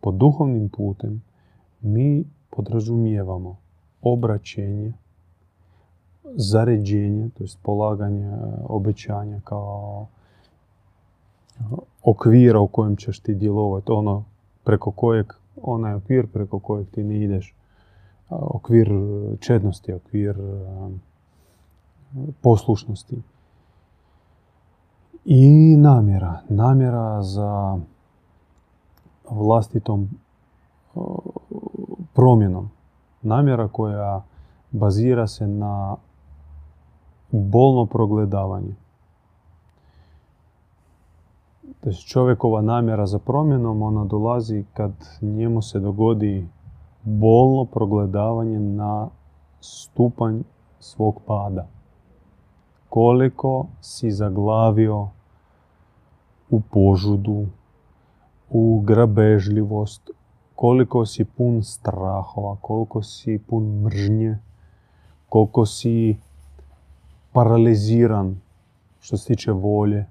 Pod 0.00 0.14
duhovnim 0.14 0.68
putem 0.68 1.22
mi 1.80 2.24
podrazumijevamo 2.50 3.56
obraćenje, 4.02 4.92
zaređenje, 6.34 7.28
to 7.28 7.44
je 7.44 7.48
polaganje 7.62 8.32
obećanja 8.64 9.40
kao 9.44 10.06
okvira 12.02 12.60
u 12.60 12.66
kojem 12.66 12.96
ćeš 12.96 13.20
ti 13.20 13.34
djelovati, 13.34 13.92
ono 13.92 14.24
preko 14.64 14.90
kojeg, 14.90 15.26
onaj 15.62 15.94
okvir 15.94 16.26
preko 16.26 16.58
kojeg 16.58 16.90
ti 16.90 17.04
ne 17.04 17.24
ideš, 17.24 17.54
okvir 18.30 18.88
čednosti, 19.40 19.92
okvir 19.92 20.36
poslušnosti. 22.40 23.22
I 25.24 25.76
namjera. 25.76 26.40
Namjera 26.48 27.22
za 27.22 27.78
vlastitom 29.30 30.08
promjenom. 32.14 32.70
Namjera 33.22 33.68
koja 33.68 34.22
bazira 34.70 35.26
se 35.26 35.46
na 35.46 35.96
bolno 37.30 37.86
progledavanje. 37.86 38.74
čovjekova 42.06 42.62
namjera 42.62 43.06
za 43.06 43.18
promjenom, 43.18 43.82
ona 43.82 44.04
dolazi 44.04 44.64
kad 44.72 44.92
njemu 45.20 45.62
se 45.62 45.80
dogodi 45.80 46.48
bolno 47.04 47.64
progledavanje 47.64 48.60
na 48.60 49.08
stupanj 49.60 50.42
svog 50.80 51.20
pada 51.26 51.66
koliko 52.96 53.66
si 53.80 54.10
zaglavio 54.10 55.08
u 56.50 56.60
požudu, 56.60 57.46
u 58.50 58.80
grabežljivost, 58.80 60.10
koliko 60.54 61.06
si 61.06 61.24
pun 61.24 61.62
strahova, 61.62 62.56
koliko 62.60 63.02
si 63.02 63.38
pun 63.38 63.82
mržnje, 63.82 64.38
koliko 65.28 65.66
si 65.66 66.16
paraliziran 67.36 68.40
što 69.00 69.16
se 69.16 69.26
tiče 69.26 69.52
volje. 69.52 70.06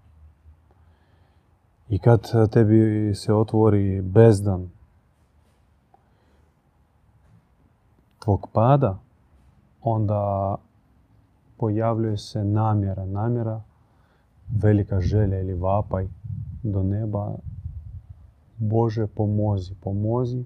I 1.90 2.00
kad 2.00 2.50
tebi 2.52 3.12
se 3.16 3.34
otvori 3.34 4.02
bezdan 4.02 4.70
tvog 8.20 8.48
pada, 8.54 9.00
onda 9.82 10.56
pojavljuje 11.58 12.18
se 12.18 12.44
namjera, 12.44 13.06
namjera, 13.06 13.62
velika 14.62 15.00
želja 15.00 15.40
ili 15.40 15.54
vapaj 15.54 16.08
do 16.64 16.84
neba. 16.84 17.36
Bože, 18.58 19.08
pomozi, 19.08 19.76
pomozi, 19.82 20.46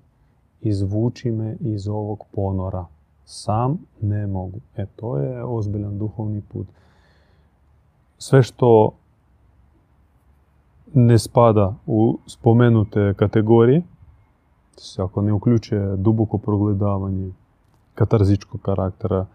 izvuči 0.62 1.32
me 1.32 1.58
iz 1.60 1.88
ovog 1.88 2.26
ponora. 2.32 2.86
Sam 3.32 3.78
ne 4.02 4.28
mogu. 4.28 4.60
E, 4.76 4.86
to 4.96 5.18
je 5.18 5.44
ozbiljan 5.44 5.98
duhovni 5.98 6.42
put. 6.42 6.68
Sve 8.18 8.44
što 8.44 8.92
ne 10.94 11.20
spada 11.20 11.76
u 11.88 12.20
spomenute 12.26 13.14
kategorije, 13.18 13.82
ako 14.98 15.22
ne 15.22 15.34
uključuje 15.34 15.98
duboko 15.98 16.38
progledavanje 16.38 17.32
katarzičkog 17.96 18.62
karaktera, 18.62 19.26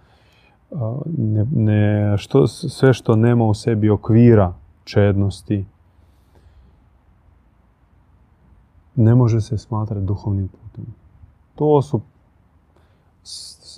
ne, 1.06 1.46
ne, 1.52 2.18
što, 2.18 2.46
sve 2.46 2.92
što 2.92 3.16
nema 3.16 3.44
u 3.44 3.54
sebi 3.54 3.90
okvira 3.90 4.54
čednosti, 4.84 5.66
ne 8.96 9.14
može 9.14 9.40
se 9.40 9.58
smatrati 9.58 10.06
duhovnim 10.06 10.48
putem. 10.48 10.86
To 11.54 11.82
su 11.82 12.00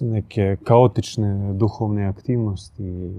neke 0.01 0.57
kaotične 0.65 1.53
duhovne 1.53 2.07
aktivnosti 2.07 3.13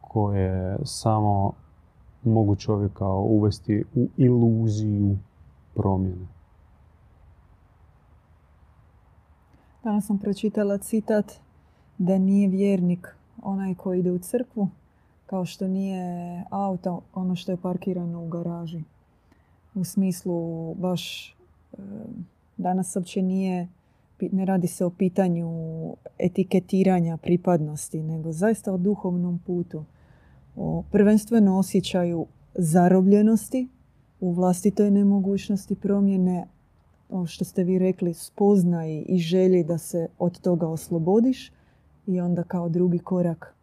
koje 0.00 0.78
samo 0.84 1.52
mogu 2.24 2.56
čovjeka 2.56 3.08
uvesti 3.08 3.84
u 3.94 4.08
iluziju 4.16 5.18
promjene. 5.74 6.26
Danas 9.84 10.06
sam 10.06 10.18
pročitala 10.18 10.78
citat 10.78 11.32
da 11.98 12.18
nije 12.18 12.48
vjernik 12.48 13.16
onaj 13.42 13.74
koji 13.74 13.98
ide 13.98 14.10
u 14.10 14.18
crkvu, 14.18 14.68
kao 15.26 15.44
što 15.44 15.68
nije 15.68 16.44
auto 16.50 17.00
ono 17.14 17.36
što 17.36 17.52
je 17.52 17.56
parkirano 17.56 18.24
u 18.24 18.28
garaži. 18.28 18.82
U 19.74 19.84
smislu 19.84 20.74
baš 20.74 21.30
e, 21.30 21.34
danas 22.56 22.96
uopće 22.96 23.22
nije, 23.22 23.68
ne 24.32 24.44
radi 24.44 24.66
se 24.66 24.84
o 24.84 24.90
pitanju 24.90 25.48
etiketiranja 26.18 27.16
pripadnosti, 27.16 28.02
nego 28.02 28.32
zaista 28.32 28.72
o 28.72 28.78
duhovnom 28.78 29.38
putu. 29.38 29.84
O 30.56 30.82
prvenstveno 30.92 31.58
osjećaju 31.58 32.26
zarobljenosti 32.54 33.68
u 34.20 34.32
vlastitoj 34.32 34.90
nemogućnosti 34.90 35.74
promjene, 35.74 36.46
ovo 37.10 37.26
što 37.26 37.44
ste 37.44 37.64
vi 37.64 37.78
rekli, 37.78 38.14
spoznaj 38.14 39.04
i 39.08 39.18
želji 39.18 39.64
da 39.64 39.78
se 39.78 40.08
od 40.18 40.40
toga 40.40 40.68
oslobodiš, 40.68 41.52
i 42.06 42.20
onda 42.20 42.42
kao 42.42 42.68
drugi 42.68 42.98
korak 42.98 43.54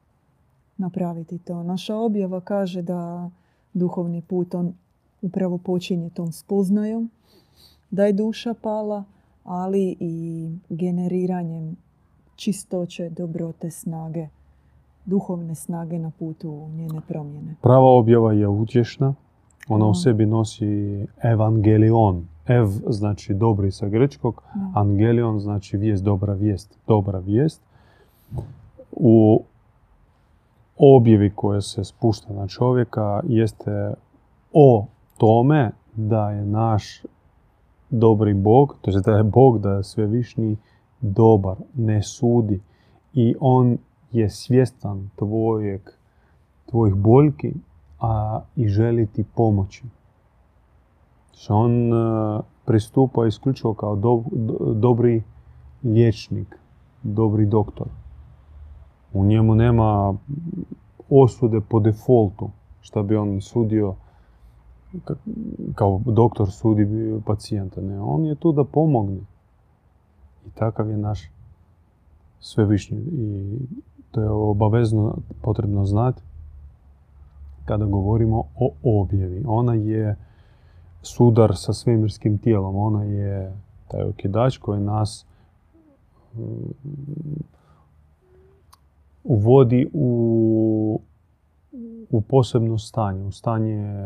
napraviti 0.77 1.37
to. 1.37 1.63
Naša 1.63 1.95
objava 1.95 2.41
kaže 2.41 2.81
da 2.81 3.29
duhovni 3.73 4.21
put 4.21 4.55
on 4.55 4.73
upravo 5.21 5.57
počinje 5.57 6.09
tom 6.09 6.31
spoznajom, 6.31 7.09
da 7.91 8.05
je 8.05 8.13
duša 8.13 8.53
pala, 8.53 9.03
ali 9.49 9.95
i 9.99 10.49
generiranjem 10.69 11.75
čistoće, 12.35 13.09
dobrote, 13.09 13.71
snage, 13.71 14.27
duhovne 15.05 15.55
snage 15.55 15.99
na 15.99 16.11
putu 16.19 16.67
njene 16.75 17.01
promjene. 17.07 17.55
Prava 17.61 17.89
objava 17.89 18.33
je 18.33 18.47
utješna. 18.47 19.13
Ona 19.67 19.87
u 19.87 19.93
sebi 19.93 20.25
nosi 20.25 21.05
evangelion. 21.23 22.27
Ev 22.47 22.65
znači 22.89 23.33
dobri 23.33 23.71
sa 23.71 23.87
grčkog, 23.87 24.43
Da. 24.55 24.79
angelion 24.79 25.39
znači 25.39 25.77
vijest, 25.77 26.03
dobra 26.03 26.33
vijest, 26.33 26.77
dobra 26.87 27.19
vijest. 27.19 27.61
U 28.91 29.43
objavi 30.77 31.31
koja 31.35 31.61
se 31.61 31.83
spušta 31.83 32.33
na 32.33 32.47
čovjeka 32.47 33.21
jeste 33.27 33.93
o 34.53 34.85
tome 35.17 35.71
da 35.95 36.31
je 36.31 36.45
naš 36.45 37.03
dobri 37.89 38.33
Bog, 38.33 38.75
to 38.81 38.91
je 38.91 39.01
da 39.05 39.11
je 39.11 39.23
Bog, 39.23 39.59
da 39.59 39.71
je 39.71 39.83
svevišnji 39.83 40.57
dobar, 41.01 41.55
ne 41.75 42.03
sudi 42.03 42.61
i 43.13 43.35
on 43.39 43.77
je 44.11 44.29
svjestan 44.29 45.09
tvojeg, 45.15 45.81
tvojih 46.65 46.95
boljki, 46.95 47.53
a 47.99 48.41
i 48.55 48.67
želi 48.67 49.07
ti 49.07 49.23
pomoći. 49.35 49.83
Što 51.33 51.55
on 51.55 51.93
e, 51.93 51.95
pristupa 52.65 53.27
isključivo 53.27 53.73
kao 53.73 53.95
do- 53.95 54.23
do- 54.31 54.73
dobri 54.73 55.23
liječnik, 55.83 56.59
dobri 57.03 57.45
doktor. 57.45 57.87
U 59.13 59.23
njemu 59.25 59.55
nema 59.55 60.13
osude 61.09 61.61
po 61.61 61.79
defaultu, 61.79 62.49
što 62.81 63.03
bi 63.03 63.15
on 63.15 63.41
sudio 63.41 63.95
kao 65.75 66.01
doktor 66.05 66.51
sudi 66.51 66.87
pacijenta. 67.25 67.81
Ne, 67.81 68.01
on 68.01 68.25
je 68.25 68.35
tu 68.35 68.51
da 68.51 68.63
pomogne. 68.63 69.19
I 70.47 70.49
takav 70.55 70.89
je 70.89 70.97
naš 70.97 71.31
svevišnji. 72.39 72.97
I 72.97 73.57
to 74.11 74.21
je 74.21 74.29
obavezno 74.29 75.17
potrebno 75.41 75.85
znati 75.85 76.21
kada 77.65 77.85
govorimo 77.85 78.43
o 78.55 78.73
objavi. 78.83 79.43
Ona 79.47 79.73
je 79.73 80.15
sudar 81.01 81.51
sa 81.55 81.73
svemirskim 81.73 82.37
tijelom. 82.37 82.75
Ona 82.75 83.03
je 83.03 83.53
taj 83.87 84.03
okidač 84.03 84.57
koji 84.57 84.81
nas 84.81 85.25
mm, 86.35 86.41
uvodi 89.23 89.89
u, 89.93 90.99
u 92.09 92.21
posebno 92.21 92.77
stanje, 92.77 93.25
u 93.25 93.31
stanje 93.31 94.03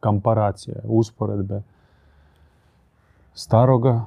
komparacije, 0.00 0.80
usporedbe 0.84 1.62
staroga 3.34 4.06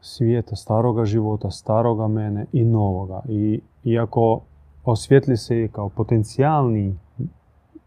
svijeta, 0.00 0.56
staroga 0.56 1.04
života, 1.04 1.50
staroga 1.50 2.08
mene 2.08 2.46
i 2.52 2.64
novoga. 2.64 3.22
I 3.28 3.60
iako 3.84 4.40
osvjetli 4.84 5.36
se 5.36 5.64
i 5.64 5.68
kao 5.68 5.88
potencijalni 5.88 6.98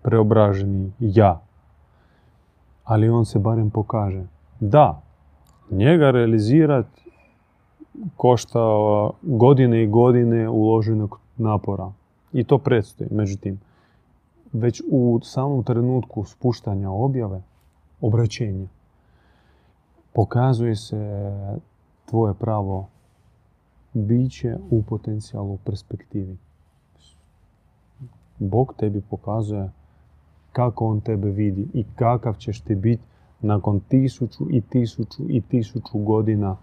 preobraženi 0.01 0.91
ja, 0.99 1.41
ali 2.83 3.09
on 3.09 3.25
se 3.25 3.39
barem 3.39 3.69
pokaže. 3.69 4.23
Da, 4.59 5.01
njega 5.71 6.11
realizirati 6.11 7.11
košta 8.15 8.59
godine 9.21 9.83
i 9.83 9.87
godine 9.87 10.49
uloženog 10.49 11.19
napora. 11.37 11.91
I 12.33 12.43
to 12.43 12.57
predstoji. 12.57 13.09
Međutim, 13.11 13.59
već 14.53 14.81
u 14.91 15.19
samom 15.23 15.63
trenutku 15.63 16.23
spuštanja 16.25 16.91
objave, 16.91 17.41
obraćenja, 18.01 18.67
pokazuje 20.13 20.75
se 20.75 21.31
tvoje 22.05 22.33
pravo 22.33 22.87
biće 23.93 24.57
u 24.69 24.83
potencijalu 24.83 25.57
perspektivi. 25.65 26.37
Bog 28.39 28.73
tebi 28.77 29.01
pokazuje 29.09 29.71
kako 30.51 30.85
on 30.85 31.01
tebe 31.01 31.29
vidi 31.29 31.67
i 31.73 31.85
kakav 31.95 32.35
ćeš 32.37 32.61
ti 32.61 32.75
biti 32.75 33.03
nakon 33.41 33.79
tisuću 33.79 34.47
i 34.49 34.61
tisuću 34.61 35.23
i 35.29 35.41
tisuću 35.41 35.97
godina 35.97 36.57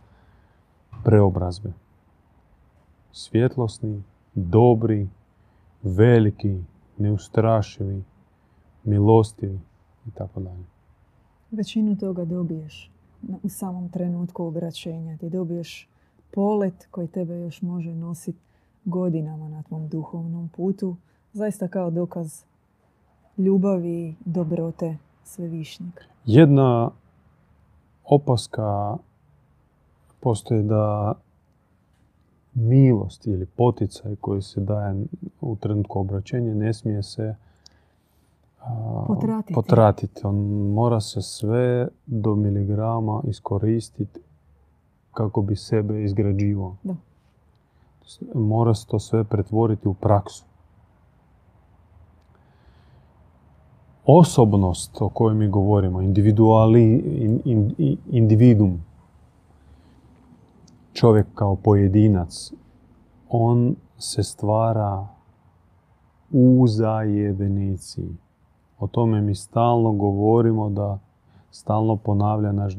preobrazbe. 1.04 1.72
Svjetlosni, 3.12 4.02
dobri, 4.34 5.08
veliki, 5.82 6.64
neustrašivi, 6.98 8.04
milostivi 8.84 9.60
i 10.06 10.10
tako 10.10 10.40
dalje. 10.40 10.64
Većinu 11.50 11.96
toga 11.96 12.24
dobiješ 12.24 12.90
u 13.42 13.48
samom 13.48 13.88
trenutku 13.88 14.44
obraćenja. 14.44 15.16
Ti 15.16 15.30
dobiješ 15.30 15.88
polet 16.34 16.88
koji 16.90 17.08
tebe 17.08 17.40
još 17.40 17.62
može 17.62 17.94
nositi 17.94 18.38
godinama 18.84 19.48
na 19.48 19.62
tvom 19.62 19.88
duhovnom 19.88 20.48
putu. 20.48 20.96
Zaista 21.32 21.68
kao 21.68 21.90
dokaz 21.90 22.42
ljubavi 23.38 24.08
i 24.08 24.14
dobrote 24.24 24.96
svevišnjeg. 25.24 25.92
Jedna 26.26 26.90
opaska 28.04 28.96
postoji 30.20 30.62
da 30.62 31.14
milost 32.60 33.26
ili 33.26 33.46
poticaj 33.46 34.16
koji 34.16 34.42
se 34.42 34.60
daje 34.60 34.94
u 35.40 35.56
trenutku 35.56 36.00
obraćenja 36.00 36.54
ne 36.54 36.74
smije 36.74 37.02
se 37.02 37.34
a, 38.60 39.04
Potratiti. 39.06 39.54
potratiti. 39.54 40.26
On 40.26 40.36
mora 40.72 41.00
se 41.00 41.22
sve 41.22 41.88
do 42.06 42.34
miligrama 42.34 43.22
iskoristiti 43.24 44.20
kako 45.12 45.42
bi 45.42 45.56
sebe 45.56 46.04
izgrađivao. 46.04 46.76
Da. 46.82 46.94
Mora 48.34 48.74
se 48.74 48.86
to 48.86 48.98
sve 48.98 49.24
pretvoriti 49.24 49.88
u 49.88 49.94
praksu. 49.94 50.44
Osobnost 54.06 54.96
o 55.02 55.08
kojoj 55.08 55.34
mi 55.34 55.48
govorimo, 55.48 56.00
individuali, 56.00 56.82
in, 56.94 57.40
in- 57.78 57.96
individum, 58.10 58.84
čovjek 60.98 61.26
kao 61.34 61.56
pojedinac, 61.56 62.52
on 63.28 63.76
se 63.98 64.22
stvara 64.22 65.08
u 66.30 66.64
zajednici. 66.66 68.08
O 68.78 68.86
tome 68.86 69.20
mi 69.20 69.34
stalno 69.34 69.92
govorimo 69.92 70.70
da 70.70 70.98
stalno 71.50 71.96
ponavlja 71.96 72.52
naš 72.52 72.76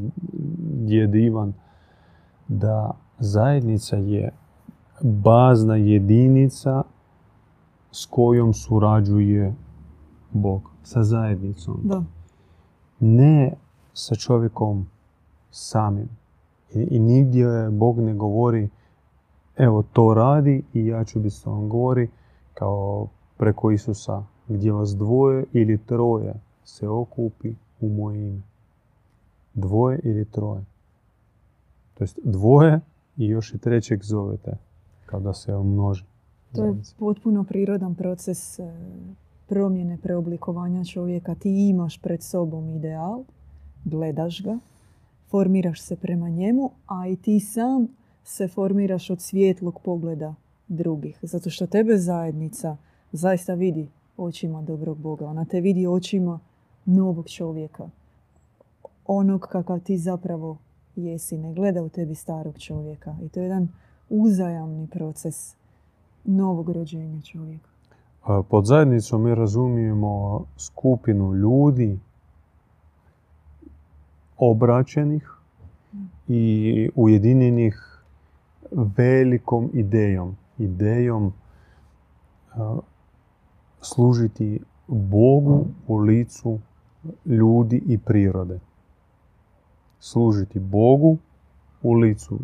djed 0.85 1.15
Ivan 1.15 1.53
da 2.47 2.91
zajednica 3.19 3.95
je 3.95 4.31
bazna 5.01 5.75
jedinica 5.75 6.83
s 7.91 8.05
kojom 8.05 8.53
surađuje 8.53 9.55
Bog, 10.31 10.61
sa 10.83 11.03
zajednicom 11.03 11.79
Da. 11.83 12.03
ne 12.99 13.53
sa 13.93 14.15
čovjekom 14.15 14.87
samim. 15.51 16.18
I, 16.75 16.87
i 16.91 16.99
nigdje 16.99 17.69
Bog 17.71 17.99
ne 17.99 18.13
govori 18.13 18.69
evo 19.57 19.83
to 19.93 20.13
radi 20.13 20.63
i 20.73 20.85
ja 20.85 21.03
ću 21.03 21.19
biti 21.19 21.35
s 21.35 21.41
tobom. 21.41 21.69
Govori 21.69 22.09
kao 22.53 23.07
preko 23.37 23.71
Isusa 23.71 24.23
gdje 24.47 24.71
vas 24.71 24.95
dvoje 24.95 25.45
ili 25.53 25.77
troje 25.77 26.33
se 26.63 26.87
okupi 26.87 27.53
u 27.81 27.89
moje 27.89 28.27
ime. 28.27 28.41
Dvoje 29.53 29.99
ili 30.03 30.25
troje. 30.25 30.65
To 31.93 32.03
jest 32.03 32.19
dvoje 32.23 32.79
i 33.17 33.25
još 33.25 33.53
i 33.53 33.57
trećeg 33.57 34.03
zovete 34.03 34.57
kada 35.05 35.33
se 35.33 35.55
umnoži. 35.55 36.03
To 36.55 36.65
je 36.65 36.75
potpuno 36.99 37.43
prirodan 37.43 37.95
proces 37.95 38.59
e, 38.59 38.73
promjene, 39.47 39.97
preoblikovanja 39.97 40.83
čovjeka. 40.83 41.35
Ti 41.35 41.69
imaš 41.69 42.01
pred 42.01 42.23
sobom 42.23 42.69
ideal, 42.69 43.23
gledaš 43.85 44.43
ga, 44.43 44.57
formiraš 45.29 45.81
se 45.81 45.95
prema 45.95 46.29
njemu, 46.29 46.71
a 46.87 47.07
i 47.07 47.15
ti 47.15 47.39
sam 47.39 47.87
se 48.23 48.47
formiraš 48.47 49.09
od 49.09 49.21
svjetlog 49.21 49.79
pogleda 49.83 50.35
drugih. 50.67 51.19
Zato 51.21 51.49
što 51.49 51.67
tebe 51.67 51.97
zajednica 51.97 52.77
zaista 53.11 53.53
vidi 53.53 53.89
očima 54.17 54.61
dobrog 54.61 54.97
Boga. 54.97 55.25
Ona 55.27 55.45
te 55.45 55.61
vidi 55.61 55.87
očima 55.87 56.39
novog 56.85 57.29
čovjeka. 57.29 57.89
Onog 59.07 59.41
kakav 59.41 59.79
ti 59.79 59.97
zapravo 59.97 60.57
jesi. 60.95 61.37
Ne 61.37 61.53
gleda 61.53 61.83
u 61.83 61.89
tebi 61.89 62.15
starog 62.15 62.59
čovjeka. 62.59 63.15
I 63.21 63.29
to 63.29 63.39
je 63.39 63.43
jedan 63.43 63.67
uzajamni 64.09 64.87
proces 64.87 65.55
novog 66.23 66.69
rođenja 66.69 67.21
čovjeka. 67.21 67.69
Pod 68.49 68.65
zajednicom 68.65 69.23
mi 69.23 69.35
razumijemo 69.35 70.45
skupinu 70.57 71.33
ljudi 71.33 71.99
obraćenih 74.39 75.31
i 76.27 76.89
ujedinjenih 76.95 78.03
velikom 78.71 79.69
idejom. 79.73 80.35
Idejom 80.57 81.33
služiti 83.81 84.61
Bogu 84.87 85.65
u 85.87 85.97
licu 85.97 86.59
ljudi 87.25 87.83
i 87.85 87.97
prirode. 87.97 88.59
Služiti 89.99 90.59
Bogu 90.59 91.17
u 91.81 91.93
licu 91.93 92.39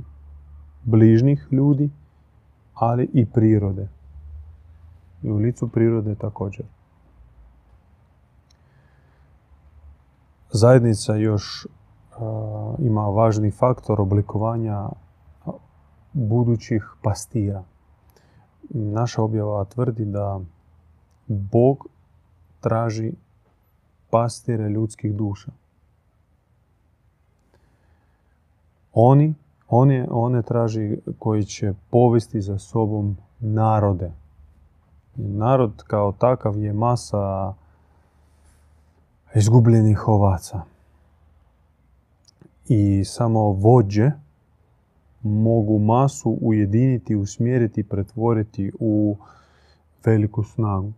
bližnjih 0.84 1.48
ljudi, 1.52 1.90
ali 2.74 3.10
i 3.14 3.26
prirode. 3.26 3.88
I 5.24 5.30
u 5.30 5.36
licu 5.36 5.68
prirode 5.68 6.16
također. 6.16 6.66
Zajednica 10.52 11.16
još 11.16 11.68
ima 12.80 13.02
važni 13.02 13.52
faktor 13.52 14.02
oblikovanja 14.02 14.90
budućih 16.14 16.94
pastira. 17.04 17.64
Naša 18.70 19.22
objava 19.22 19.66
tvrdi 19.66 20.06
da 20.06 20.40
Bog 21.28 21.88
traži 22.60 23.14
pastire 24.10 24.70
ljudskih 24.70 25.16
duša. 25.16 25.52
Oni, 28.94 29.34
one, 29.70 30.08
one 30.12 30.42
traži 30.42 30.98
koji 31.20 31.44
će 31.44 31.74
povesti 31.90 32.42
za 32.42 32.58
sobom 32.60 33.18
narode. 33.40 34.12
Narod 35.16 35.84
kao 35.88 36.12
takav 36.12 36.58
je 36.58 36.74
masa 36.74 37.54
izgubljenih 39.36 40.08
ovaca. 40.08 40.75
I 42.68 43.04
samo 43.06 43.40
vođe 43.42 44.12
mogu 45.22 45.80
masu 45.80 46.38
ujediniti, 46.42 47.16
usmjeriti, 47.16 47.84
pretvoriti 47.84 48.72
u 48.80 49.18
veliku 50.06 50.44
snagu. 50.44 50.94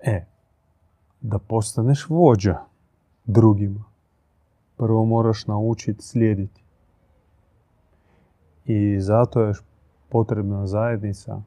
E, 0.00 0.24
da 1.20 1.38
postaneš 1.38 2.06
vođa 2.08 2.58
drugima, 3.24 3.84
prvo 4.76 5.04
moraš 5.04 5.46
naučiti 5.46 6.02
slijediti. 6.02 6.62
I 8.64 9.00
zato 9.00 9.42
je 9.42 9.54
potrebna 10.08 10.66
zajednica, 10.66 11.42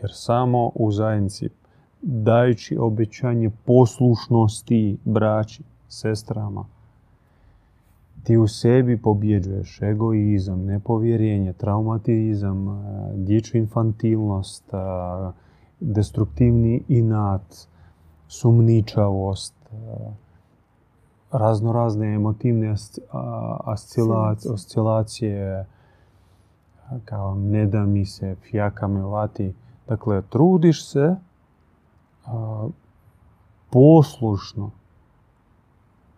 jer 0.00 0.10
samo 0.14 0.70
u 0.74 0.92
zajednici, 0.92 1.48
dajući 2.02 2.76
obećanje 2.76 3.50
poslušnosti 3.64 4.98
braći, 5.04 5.62
sestrama, 5.88 6.64
ti 8.26 8.36
u 8.36 8.48
sebi 8.48 9.02
pobjeđuješ 9.02 9.82
egoizam, 9.82 10.64
nepovjerenje, 10.64 11.52
traumatizam, 11.52 12.66
dječju 13.14 13.60
infantilnost, 13.60 14.64
destruktivni 15.80 16.82
inat, 16.88 17.68
sumničavost, 18.28 19.54
razno 21.32 21.72
razne 21.72 22.14
emotivne 22.14 22.74
oscilacije, 24.46 25.66
kao 27.04 27.34
ne 27.34 27.66
da 27.66 27.86
mi 27.86 28.04
se, 28.04 28.36
fjaka 28.50 28.88
me 28.88 29.02
vati. 29.02 29.54
Dakle, 29.88 30.22
trudiš 30.22 30.90
se 30.90 31.16
poslušno 33.70 34.70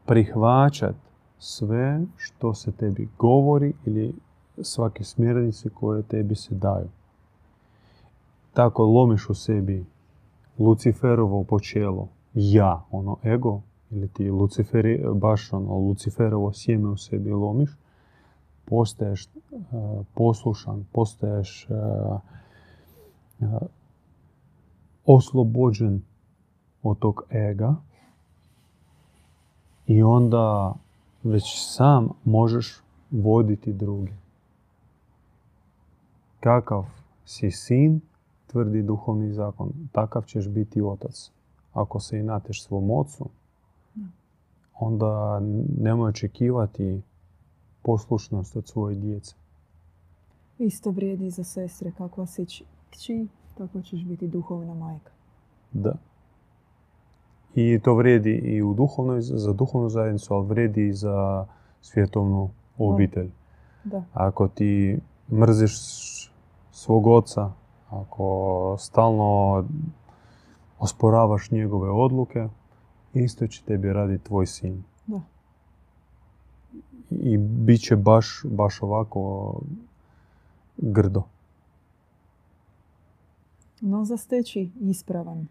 prihvaćat 0.06 1.07
sve 1.38 2.00
što 2.16 2.54
se 2.54 2.72
tebi 2.72 3.08
govori 3.18 3.72
ili 3.86 4.14
svake 4.62 5.04
smjernice 5.04 5.68
koje 5.70 6.02
tebi 6.02 6.34
se 6.34 6.54
daju. 6.54 6.88
Tako 8.52 8.84
lomiš 8.84 9.30
u 9.30 9.34
sebi 9.34 9.86
Luciferovo 10.58 11.44
počelo, 11.44 12.08
ja, 12.34 12.84
ono 12.90 13.16
ego, 13.24 13.60
ili 13.90 14.08
ti 14.08 14.30
Luciferi, 14.30 15.04
baš 15.14 15.52
ono 15.52 15.78
Luciferovo 15.78 16.52
sjeme 16.52 16.88
u 16.88 16.96
sebi 16.96 17.30
lomiš, 17.30 17.70
postaješ 18.64 19.28
uh, 19.50 19.60
poslušan, 20.14 20.86
postaješ 20.92 21.68
uh, 21.70 22.20
uh, 23.38 23.62
oslobođen 25.06 26.02
od 26.82 26.98
tog 26.98 27.22
ega 27.30 27.74
i 29.86 30.02
onda 30.02 30.74
već 31.22 31.74
sam 31.76 32.08
možeš 32.24 32.82
voditi 33.10 33.72
druge. 33.72 34.12
Kakav 36.40 36.84
si 37.24 37.50
sin, 37.50 38.00
tvrdi 38.46 38.82
duhovni 38.82 39.32
zakon, 39.32 39.72
takav 39.92 40.22
ćeš 40.22 40.48
biti 40.48 40.82
otac. 40.82 41.30
Ako 41.72 42.00
se 42.00 42.18
inateš 42.18 42.64
svom 42.64 42.90
ocu, 42.90 43.28
onda 44.74 45.40
nemoj 45.78 46.08
očekivati 46.08 47.02
poslušnost 47.82 48.56
od 48.56 48.66
svoje 48.68 48.96
djece. 48.96 49.34
Isto 50.58 50.90
vrijedi 50.90 51.30
za 51.30 51.44
sestre. 51.44 51.92
Kakva 51.98 52.26
si 52.26 52.46
kći, 52.90 53.28
tako 53.58 53.82
ćeš 53.82 54.04
biti 54.04 54.28
duhovna 54.28 54.74
majka. 54.74 55.10
Da. 55.72 55.94
I 57.54 57.80
to 57.82 57.94
vrijedi 57.94 58.30
i 58.30 58.62
u 58.62 58.74
duhovnoj, 58.74 59.20
za 59.20 59.52
duhovnu 59.52 59.88
zajednicu, 59.88 60.34
ali 60.34 60.46
vrijedi 60.46 60.88
i 60.88 60.92
za 60.92 61.46
svjetovnu 61.80 62.50
obitelj. 62.78 63.30
Da. 63.84 64.04
Ako 64.12 64.48
ti 64.48 64.98
mrziš 65.32 65.72
svog 66.70 67.06
oca, 67.06 67.52
ako 67.90 68.76
stalno 68.78 69.64
osporavaš 70.78 71.50
njegove 71.50 71.90
odluke, 71.90 72.48
isto 73.14 73.46
će 73.46 73.62
tebi 73.64 73.92
raditi 73.92 74.24
tvoj 74.24 74.46
sin. 74.46 74.84
Da. 75.06 75.20
I 77.10 77.38
bit 77.38 77.80
će 77.80 77.96
baš, 77.96 78.42
baš 78.44 78.82
ovako 78.82 79.52
grdo. 80.76 81.22
No 83.80 84.04
zasteći 84.04 84.70
ispravan 84.80 85.48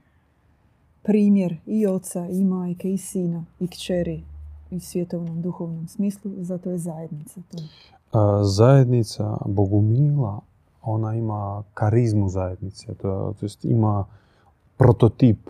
primjer 1.08 1.58
i 1.65 1.88
oca, 1.88 2.28
i 2.30 2.43
majke, 2.43 2.93
i 2.93 2.98
sina, 2.98 3.46
i 3.60 3.67
kćeri 3.67 4.24
i 4.72 4.80
svjetovnom 4.80 5.41
duhovnom 5.41 5.88
smislu, 5.88 6.32
zato 6.38 6.70
je 6.70 6.78
zajednica. 6.78 7.41
To. 7.52 8.43
zajednica 8.43 9.38
Bogumila, 9.46 10.39
ona 10.82 11.15
ima 11.15 11.63
karizmu 11.74 12.30
zajednice, 12.30 12.93
to, 12.93 13.34
to 13.39 13.46
jest 13.46 13.65
ima 13.65 14.06
prototip, 14.78 15.50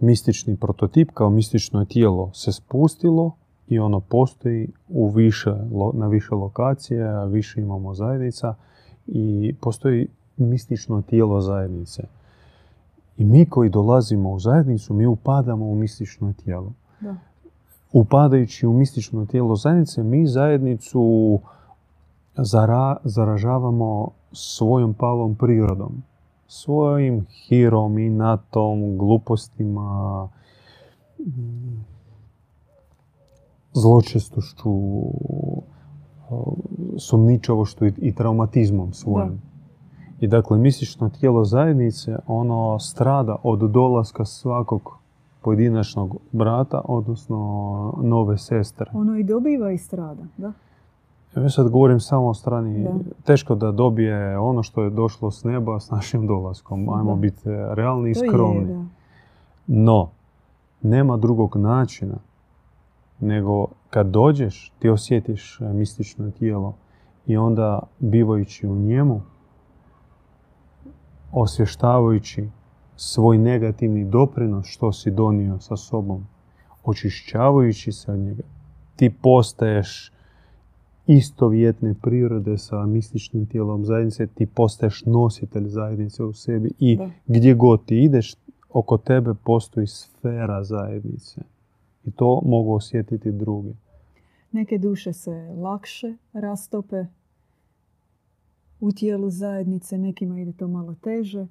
mistični 0.00 0.56
prototip 0.56 1.10
kao 1.14 1.30
mistično 1.30 1.84
tijelo 1.84 2.30
se 2.34 2.52
spustilo 2.52 3.32
i 3.68 3.78
ono 3.78 4.00
postoji 4.00 4.68
u 4.88 5.08
više, 5.08 5.54
na 5.94 6.06
više 6.06 6.34
lokacije, 6.34 7.26
više 7.26 7.60
imamo 7.60 7.94
zajednica 7.94 8.54
i 9.06 9.54
postoji 9.60 10.08
mistično 10.36 11.02
tijelo 11.02 11.40
zajednice. 11.40 12.02
I 13.18 13.24
mi 13.24 13.46
koji 13.46 13.70
dolazimo 13.70 14.30
u 14.30 14.38
zajednicu, 14.38 14.94
mi 14.94 15.06
upadamo 15.06 15.66
u 15.66 15.74
mistično 15.74 16.32
tijelo. 16.32 16.72
Da. 17.00 17.16
Upadajući 17.92 18.66
u 18.66 18.72
mistično 18.72 19.26
tijelo 19.26 19.56
zajednice, 19.56 20.02
mi 20.02 20.26
zajednicu 20.26 21.38
zara, 22.36 22.96
zaražavamo 23.04 24.10
svojom 24.32 24.94
palom 24.94 25.34
prirodom. 25.34 26.02
Svojim 26.46 27.26
hirom, 27.30 27.98
inatom, 27.98 28.98
glupostima, 28.98 30.28
zločestošću, 33.72 34.72
sumničavošću 36.98 37.86
i 37.86 38.14
traumatizmom 38.14 38.92
svojim. 38.92 39.47
I 40.20 40.26
dakle, 40.26 40.58
mistično 40.58 41.08
tijelo 41.08 41.44
zajednice, 41.44 42.16
ono 42.26 42.78
strada 42.78 43.36
od 43.42 43.70
dolaska 43.70 44.24
svakog 44.24 44.98
pojedinačnog 45.40 46.16
brata, 46.32 46.80
odnosno 46.84 47.38
nove 48.02 48.38
sestre. 48.38 48.90
Ono 48.94 49.16
i 49.16 49.24
dobiva 49.24 49.72
i 49.72 49.78
strada, 49.78 50.22
da? 50.36 50.52
Ja 51.36 51.50
sad 51.50 51.68
govorim 51.68 52.00
samo 52.00 52.28
o 52.28 52.34
strani, 52.34 52.88
teško 53.24 53.54
da 53.54 53.72
dobije 53.72 54.38
ono 54.38 54.62
što 54.62 54.82
je 54.82 54.90
došlo 54.90 55.30
s 55.30 55.44
neba 55.44 55.80
s 55.80 55.90
našim 55.90 56.26
dolaskom. 56.26 56.88
Ajmo 56.88 57.16
biti 57.16 57.42
realni 57.70 58.10
i 58.10 58.14
skromni. 58.14 58.88
No, 59.66 60.08
nema 60.82 61.16
drugog 61.16 61.56
načina 61.56 62.16
nego 63.20 63.66
kad 63.90 64.06
dođeš 64.06 64.72
ti 64.78 64.88
osjetiš 64.88 65.58
mistično 65.60 66.30
tijelo 66.30 66.74
i 67.26 67.36
onda 67.36 67.80
bivajući 67.98 68.66
u 68.66 68.76
njemu 68.76 69.20
osvještavajući 71.32 72.48
svoj 72.96 73.38
negativni 73.38 74.04
doprinos 74.04 74.66
što 74.66 74.92
si 74.92 75.10
donio 75.10 75.58
sa 75.60 75.76
sobom, 75.76 76.26
očišćavajući 76.84 77.92
se 77.92 78.12
od 78.12 78.18
njega, 78.18 78.42
ti 78.96 79.10
postaješ 79.22 80.12
istovjetne 81.06 81.94
prirode 82.02 82.58
sa 82.58 82.86
mističnim 82.86 83.46
tijelom 83.46 83.84
zajednice, 83.84 84.26
ti 84.26 84.46
postaješ 84.46 85.04
nositelj 85.06 85.68
zajednice 85.68 86.24
u 86.24 86.32
sebi 86.32 86.70
i 86.78 86.98
gdje 87.26 87.54
god 87.54 87.84
ti 87.84 88.04
ideš, 88.04 88.34
oko 88.70 88.98
tebe 88.98 89.34
postoji 89.44 89.86
sfera 89.86 90.64
zajednice. 90.64 91.40
I 92.04 92.10
to 92.10 92.42
mogu 92.44 92.74
osjetiti 92.74 93.32
drugi. 93.32 93.74
Neke 94.52 94.78
duše 94.78 95.12
se 95.12 95.30
lakše 95.56 96.14
rastope 96.32 97.04
u 98.80 98.92
tijelu 98.92 99.30
zajednice, 99.30 99.98
nekima 99.98 100.40
ide 100.40 100.52
to 100.52 100.68
malo 100.68 100.94
teže, 100.94 101.46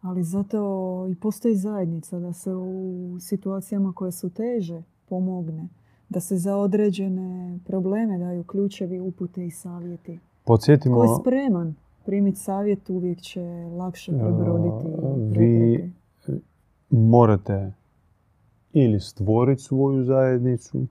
ali 0.00 0.22
zato 0.22 1.06
i 1.10 1.14
postoji 1.14 1.56
zajednica 1.56 2.18
da 2.18 2.32
se 2.32 2.54
u 2.54 3.16
situacijama 3.20 3.92
koje 3.92 4.12
su 4.12 4.30
teže 4.30 4.82
pomogne, 5.08 5.68
da 6.08 6.20
se 6.20 6.36
za 6.36 6.56
određene 6.56 7.58
probleme 7.64 8.18
daju 8.18 8.44
ključevi, 8.44 9.00
upute 9.00 9.46
i 9.46 9.50
savjeti. 9.50 10.18
Podsjetimo... 10.44 10.96
Ko 10.96 11.02
je 11.02 11.08
spreman 11.20 11.74
primiti 12.04 12.38
savjet 12.38 12.90
uvijek 12.90 13.20
će 13.20 13.42
lakše 13.78 14.12
prebroditi 14.12 14.86
Vi 15.38 15.92
morate 16.90 17.72
ili 18.72 19.00
stvoriti 19.00 19.62
svoju 19.62 20.04
zajednicu, 20.04 20.86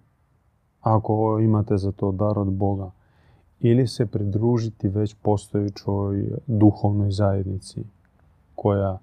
ako 0.81 1.39
imate 1.39 1.77
za 1.77 1.91
to 1.91 2.11
dar 2.11 2.39
od 2.39 2.53
Boga, 2.53 2.91
ili 3.59 3.87
se 3.87 4.05
pridružiti 4.05 4.87
već 4.87 5.15
postojećoj 5.21 6.31
duhovnoj 6.47 7.11
zajednici 7.11 7.83
koja 8.55 8.97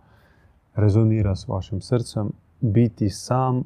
rezonira 0.74 1.36
s 1.36 1.48
vašim 1.48 1.80
srcem. 1.80 2.32
Biti 2.60 3.10
sam 3.10 3.64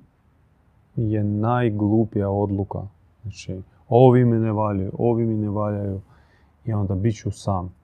je 0.97 1.25
najglupija 1.25 2.31
odluka. 2.31 2.83
Znači, 3.23 3.63
ovi 3.89 4.25
mi 4.25 4.39
ne 4.39 4.53
valjaju, 4.53 4.93
ovi 4.99 5.27
mi 5.27 5.35
ne 5.35 5.49
valjaju 5.49 6.01
i 6.65 6.73
onda 6.73 6.95
bit 6.95 7.17
ću 7.17 7.31
sam. 7.31 7.75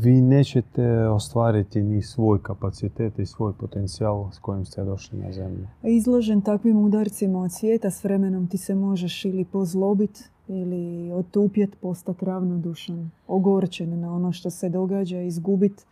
Vi 0.00 0.20
nećete 0.20 1.06
ostvariti 1.08 1.82
ni 1.82 2.02
svoj 2.02 2.42
kapacitet 2.42 3.18
i 3.18 3.26
svoj 3.26 3.52
potencijal 3.52 4.30
s 4.32 4.38
kojim 4.38 4.64
ste 4.64 4.84
došli 4.84 5.18
na 5.18 5.32
zemlju. 5.32 5.66
Izložen 5.82 6.40
takvim 6.40 6.78
udarcima 6.78 7.40
od 7.40 7.52
svijeta 7.52 7.90
s 7.90 8.04
vremenom 8.04 8.46
ti 8.46 8.58
se 8.58 8.74
možeš 8.74 9.24
ili 9.24 9.44
pozlobit 9.44 10.30
ili 10.48 11.12
otupjet, 11.12 11.76
postati 11.80 12.24
ravnodušan, 12.24 13.10
ogorčen 13.28 14.00
na 14.00 14.14
ono 14.14 14.32
što 14.32 14.50
se 14.50 14.68
događa, 14.68 15.20
izgubit 15.20 15.86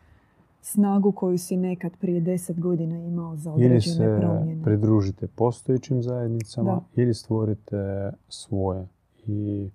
snagu 0.63 1.13
koju 1.13 1.39
si 1.39 1.57
nekad 1.57 1.93
prije 2.01 2.21
deset 2.21 2.61
godina 2.61 2.99
imao 2.99 3.37
za 3.37 3.53
određene 3.53 4.19
promjene. 4.21 4.53
Ili 4.53 4.61
se 4.61 4.65
pridružite 4.65 5.27
postojećim 5.27 6.03
zajednicama 6.03 6.81
ili 6.97 7.15
stvorite 7.15 8.13
svoje. 8.29 8.89
I 9.27 9.71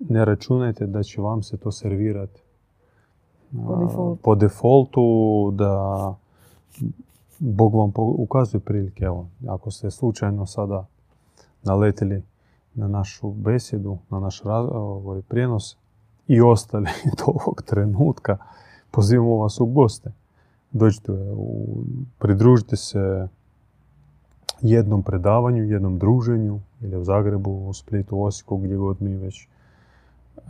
ne 0.00 0.24
računajte 0.24 0.86
da 0.86 1.02
će 1.02 1.20
vam 1.20 1.42
se 1.42 1.56
to 1.56 1.72
servirati 1.72 2.42
po 4.22 4.34
defaultu. 4.34 5.50
da 5.54 6.14
Bog 7.38 7.74
vam 7.74 7.92
ukazuje 7.96 8.60
prilike. 8.60 9.04
Evo, 9.04 9.26
ako 9.48 9.70
ste 9.70 9.90
slučajno 9.90 10.46
sada 10.46 10.86
naletili 11.62 12.22
na 12.74 12.88
našu 12.88 13.30
besjedu, 13.30 13.98
na 14.10 14.20
naš 14.20 14.44
ovaj, 14.44 15.22
prijenos 15.22 15.76
i 16.28 16.40
ostali 16.40 16.86
do 17.18 17.24
ovog 17.26 17.62
trenutka, 17.62 18.36
pozivamo 18.90 19.36
vas 19.36 19.60
u 19.60 19.66
goste. 19.66 20.12
Dođite, 20.72 21.12
pridružite 22.18 22.76
se 22.76 23.28
jednom 24.60 25.02
predavanju, 25.02 25.64
jednom 25.64 25.98
druženju, 25.98 26.60
ili 26.80 26.96
u 26.96 27.04
Zagrebu, 27.04 27.68
u 27.68 27.74
Splitu, 27.74 28.16
u 28.16 28.24
Osijeku, 28.24 28.56
gdje 28.56 28.76
god 28.76 29.02
mi 29.02 29.16
već 29.16 29.48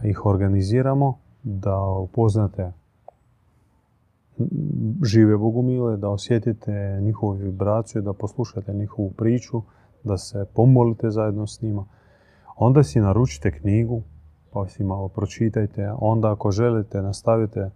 ih 0.05 0.27
organiziramo, 0.27 1.19
da 1.43 1.81
upoznate 1.81 2.73
žive 5.05 5.37
bogumile, 5.37 5.97
da 5.97 6.09
osjetite 6.09 6.99
njihovu 7.03 7.33
vibraciju, 7.33 8.03
da 8.03 8.13
poslušate 8.13 8.75
njihovu 8.75 9.11
priču, 9.11 9.63
da 10.05 10.19
se 10.19 10.45
pomolite 10.55 11.11
zajedno 11.11 11.47
s 11.47 11.63
njima. 11.63 11.85
Onda 12.57 12.83
si 12.83 13.01
naručite 13.01 13.51
knjigu, 13.51 14.03
pa 14.53 14.69
si 14.69 14.85
malo 14.85 15.09
pročitajte. 15.09 15.93
Onda 15.99 16.33
ako 16.33 16.51
želite, 16.51 17.03
nastavite 17.03 17.61
e, 17.61 17.71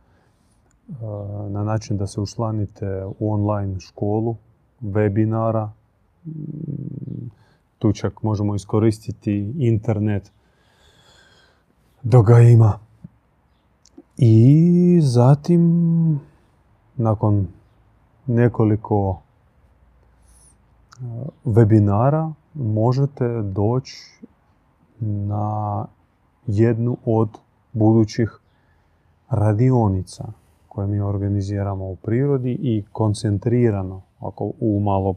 na 1.48 1.64
način 1.64 1.96
da 1.96 2.06
se 2.06 2.20
učlanite 2.20 3.04
u 3.18 3.32
online 3.32 3.80
školu, 3.80 4.36
webinara. 4.82 5.68
Tu 7.78 7.92
čak 7.92 8.22
možemo 8.22 8.54
iskoristiti 8.54 9.52
internet 9.58 10.32
dok 12.02 12.26
ga 12.26 12.40
ima. 12.40 12.78
I 14.16 14.98
zatim 15.02 16.20
nakon 16.96 17.46
nekoliko 18.26 19.18
e, 19.18 21.04
webinara 21.44 22.32
možete 22.54 23.42
doći 23.42 23.96
na 25.00 25.86
jednu 26.46 26.96
od 27.04 27.28
budućih 27.72 28.38
radionica 29.30 30.32
koje 30.68 30.86
mi 30.86 31.00
organiziramo 31.00 31.84
u 31.84 31.96
prirodi 31.96 32.58
i 32.60 32.84
koncentrirano, 32.92 34.02
ako 34.20 34.52
u 34.60 34.80
malo 34.80 35.14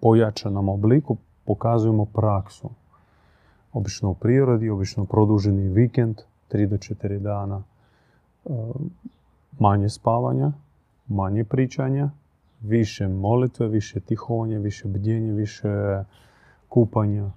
pojačanom 0.00 0.68
obliku, 0.68 1.16
pokazujemo 1.44 2.04
praksu. 2.04 2.70
Obično 3.72 4.10
u 4.10 4.14
prirodi, 4.14 4.70
obično 4.70 5.04
produženi 5.04 5.68
vikend, 5.68 6.16
3 6.52 6.66
do 6.66 6.76
4 6.76 7.18
dana, 7.18 7.62
e, 8.44 8.50
manje 9.58 9.88
spavanja, 9.88 10.52
manje 11.10 11.44
pričanja, 11.44 12.10
više 12.60 13.08
molitve, 13.08 13.68
više 13.68 14.00
tihovanja, 14.00 14.58
više 14.58 14.88
bdjenja, 14.88 15.32
više 15.32 15.68
kupanja 16.68 17.30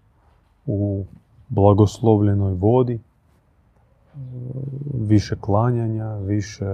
u 0.65 1.05
blagoslovljenoj 1.49 2.53
vodi, 2.53 2.99
više 4.93 5.35
klanjanja, 5.41 6.15
više 6.15 6.65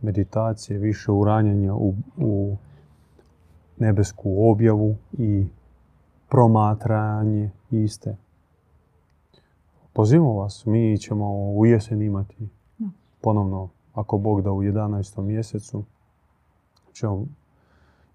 meditacije, 0.00 0.78
više 0.78 1.12
uranjanja 1.12 1.74
u, 1.74 1.94
u 2.16 2.56
nebesku 3.78 4.50
objavu 4.50 4.96
i 5.12 5.46
promatranje 6.28 7.50
iste. 7.70 8.16
Pozivamo 9.92 10.32
vas, 10.32 10.66
mi 10.66 10.98
ćemo 10.98 11.52
u 11.52 11.66
jesen 11.66 12.02
imati 12.02 12.48
ponovno, 13.20 13.68
ako 13.94 14.18
Bog 14.18 14.42
da 14.42 14.52
u 14.52 14.62
11. 14.62 15.22
mjesecu, 15.22 15.84
ćemo 16.92 17.26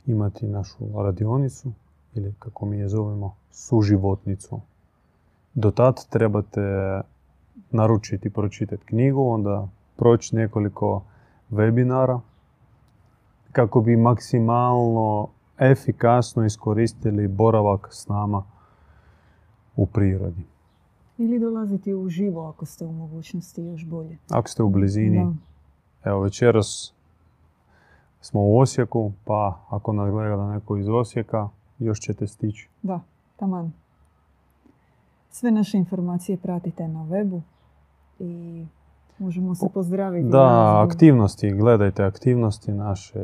imati 0.05 0.47
našu 0.47 0.77
radionicu 0.95 1.71
ili 2.15 2.33
kako 2.39 2.65
mi 2.65 2.77
je 2.77 2.89
zovemo 2.89 3.35
suživotnicu. 3.51 4.59
Do 5.53 5.71
tad 5.71 6.09
trebate 6.09 6.61
naručiti, 7.71 8.29
pročitati 8.29 8.85
knjigu, 8.85 9.29
onda 9.29 9.67
proći 9.95 10.35
nekoliko 10.35 11.03
webinara 11.51 12.19
kako 13.51 13.81
bi 13.81 13.95
maksimalno 13.95 15.27
efikasno 15.59 16.45
iskoristili 16.45 17.27
boravak 17.27 17.87
s 17.91 18.07
nama 18.07 18.43
u 19.75 19.85
prirodi. 19.85 20.43
Ili 21.17 21.39
dolaziti 21.39 21.93
u 21.93 22.09
živo 22.09 22.49
ako 22.49 22.65
ste 22.65 22.85
u 22.85 22.91
mogućnosti 22.91 23.63
još 23.63 23.85
bolje. 23.85 24.17
Ako 24.29 24.49
ste 24.49 24.63
u 24.63 24.69
blizini. 24.69 25.35
Evo 26.03 26.21
večeras 26.21 26.93
smo 28.27 28.41
u 28.41 28.59
Osijeku, 28.59 29.11
pa 29.25 29.59
ako 29.69 29.93
nas 29.93 30.11
gleda 30.11 30.47
neko 30.47 30.77
iz 30.77 30.89
Osijeka, 30.89 31.49
još 31.79 31.99
ćete 31.99 32.27
stići. 32.27 32.69
Da, 32.83 32.99
taman. 33.35 33.71
Sve 35.29 35.51
naše 35.51 35.77
informacije 35.77 36.37
pratite 36.37 36.87
na 36.87 36.99
webu 36.99 37.41
i 38.19 38.65
možemo 39.19 39.55
se 39.55 39.65
pozdraviti. 39.73 40.29
Da, 40.29 40.81
aktivnosti, 40.87 41.51
gledajte 41.51 42.03
aktivnosti 42.03 42.71
naše. 42.71 43.19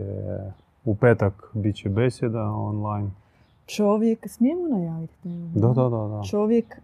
U 0.85 0.95
petak 0.95 1.51
bit 1.53 1.75
će 1.75 1.89
besjeda 1.89 2.43
online. 2.43 3.09
Čovjek, 3.65 4.27
smijemo 4.29 4.67
najaviti? 4.67 5.29
Da, 5.55 5.67
da, 5.67 5.89
da, 5.89 6.07
da. 6.07 6.21
Čovjek 6.29 6.81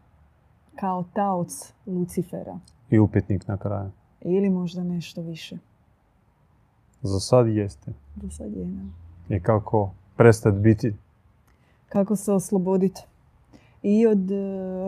kao 0.75 1.03
taoc 1.13 1.73
Lucifera. 1.85 2.59
I 2.89 2.99
upitnik 2.99 3.47
na 3.47 3.57
kraju. 3.57 3.91
Ili 4.21 4.49
možda 4.49 4.83
nešto 4.83 5.21
više. 5.21 5.57
Za 7.01 7.19
sad 7.19 7.47
jeste. 7.47 7.93
Za 8.21 8.29
sad 8.29 8.53
je, 8.53 8.67
I 9.29 9.39
kako 9.39 9.91
prestati 10.17 10.57
biti? 10.57 10.95
Kako 11.89 12.15
se 12.15 12.33
osloboditi? 12.33 13.01
I 13.83 14.07
od 14.07 14.31
e, 14.31 14.35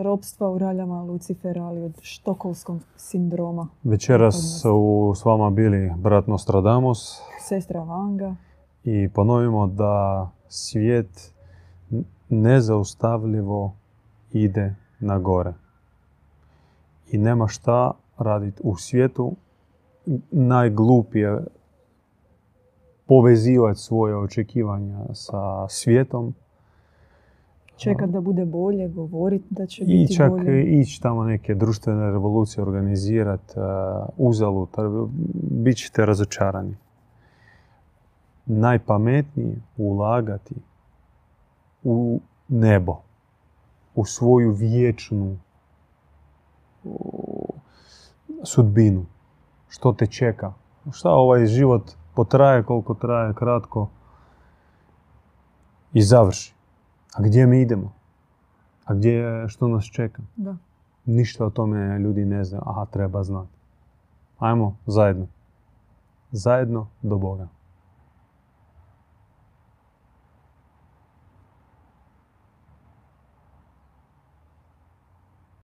ropstva 0.02 0.50
u 0.50 0.58
raljama 0.58 1.02
Lucifera, 1.02 1.62
ali 1.62 1.82
od 1.82 1.98
štokovskog 2.00 2.80
sindroma. 2.96 3.68
Večeras 3.84 4.60
su 4.62 5.12
s 5.16 5.24
vama 5.24 5.50
bili 5.50 5.92
brat 5.96 6.26
Nostradamus. 6.26 7.20
Sestra 7.40 7.82
Vanga. 7.82 8.36
I 8.84 9.08
ponovimo 9.08 9.66
da 9.66 10.28
svijet 10.48 11.32
nezaustavljivo 12.28 13.72
ide 14.32 14.74
na 15.00 15.18
gore. 15.18 15.54
I 17.10 17.18
nema 17.18 17.48
šta 17.48 17.92
raditi 18.18 18.60
u 18.64 18.76
svijetu. 18.76 19.32
Najglupije 20.30 21.38
povezivati 23.12 23.80
svoje 23.80 24.16
očekivanja 24.16 24.98
sa 25.12 25.68
svijetom 25.68 26.34
Čekat 27.76 28.10
da 28.10 28.20
bude 28.20 28.44
bolje, 28.44 28.88
govorit 28.88 29.42
da 29.50 29.66
će 29.66 29.84
I 29.84 29.86
biti 29.86 30.16
čak 30.16 30.30
bolje. 30.30 30.80
ići 30.80 31.02
tamo 31.02 31.24
neke 31.24 31.54
društvene 31.54 32.10
revolucije 32.10 32.62
organizirati 32.62 33.54
uzalud, 34.16 34.68
bit 35.50 35.76
ćete 35.76 36.06
razočarani. 36.06 36.76
Najpametnije 38.46 39.56
ulagati 39.76 40.54
u 41.84 42.20
nebo, 42.48 42.96
u 43.94 44.04
svoju 44.04 44.52
vječnu 44.52 45.36
sudbinu. 48.44 49.06
Što 49.68 49.92
te 49.92 50.06
čeka? 50.06 50.52
Šta 50.92 51.10
ovaj 51.10 51.46
život 51.46 51.82
potraje 52.14 52.62
koliko 52.62 52.94
traje, 52.94 53.34
kratko 53.34 53.88
i 55.92 56.02
završi. 56.02 56.54
A 57.14 57.22
gdje 57.22 57.46
mi 57.46 57.60
idemo? 57.60 57.92
A 58.84 58.94
gdje, 58.94 59.48
što 59.48 59.68
nas 59.68 59.84
čeka? 59.84 60.22
Da. 60.36 60.56
Ništa 61.04 61.46
o 61.46 61.50
tome 61.50 61.98
ljudi 61.98 62.24
ne 62.24 62.44
znaju. 62.44 62.62
Aha, 62.66 62.84
treba 62.84 63.22
znati. 63.22 63.52
Ajmo 64.38 64.76
zajedno. 64.86 65.26
Zajedno 66.30 66.86
do 67.02 67.18
Boga. 67.18 67.48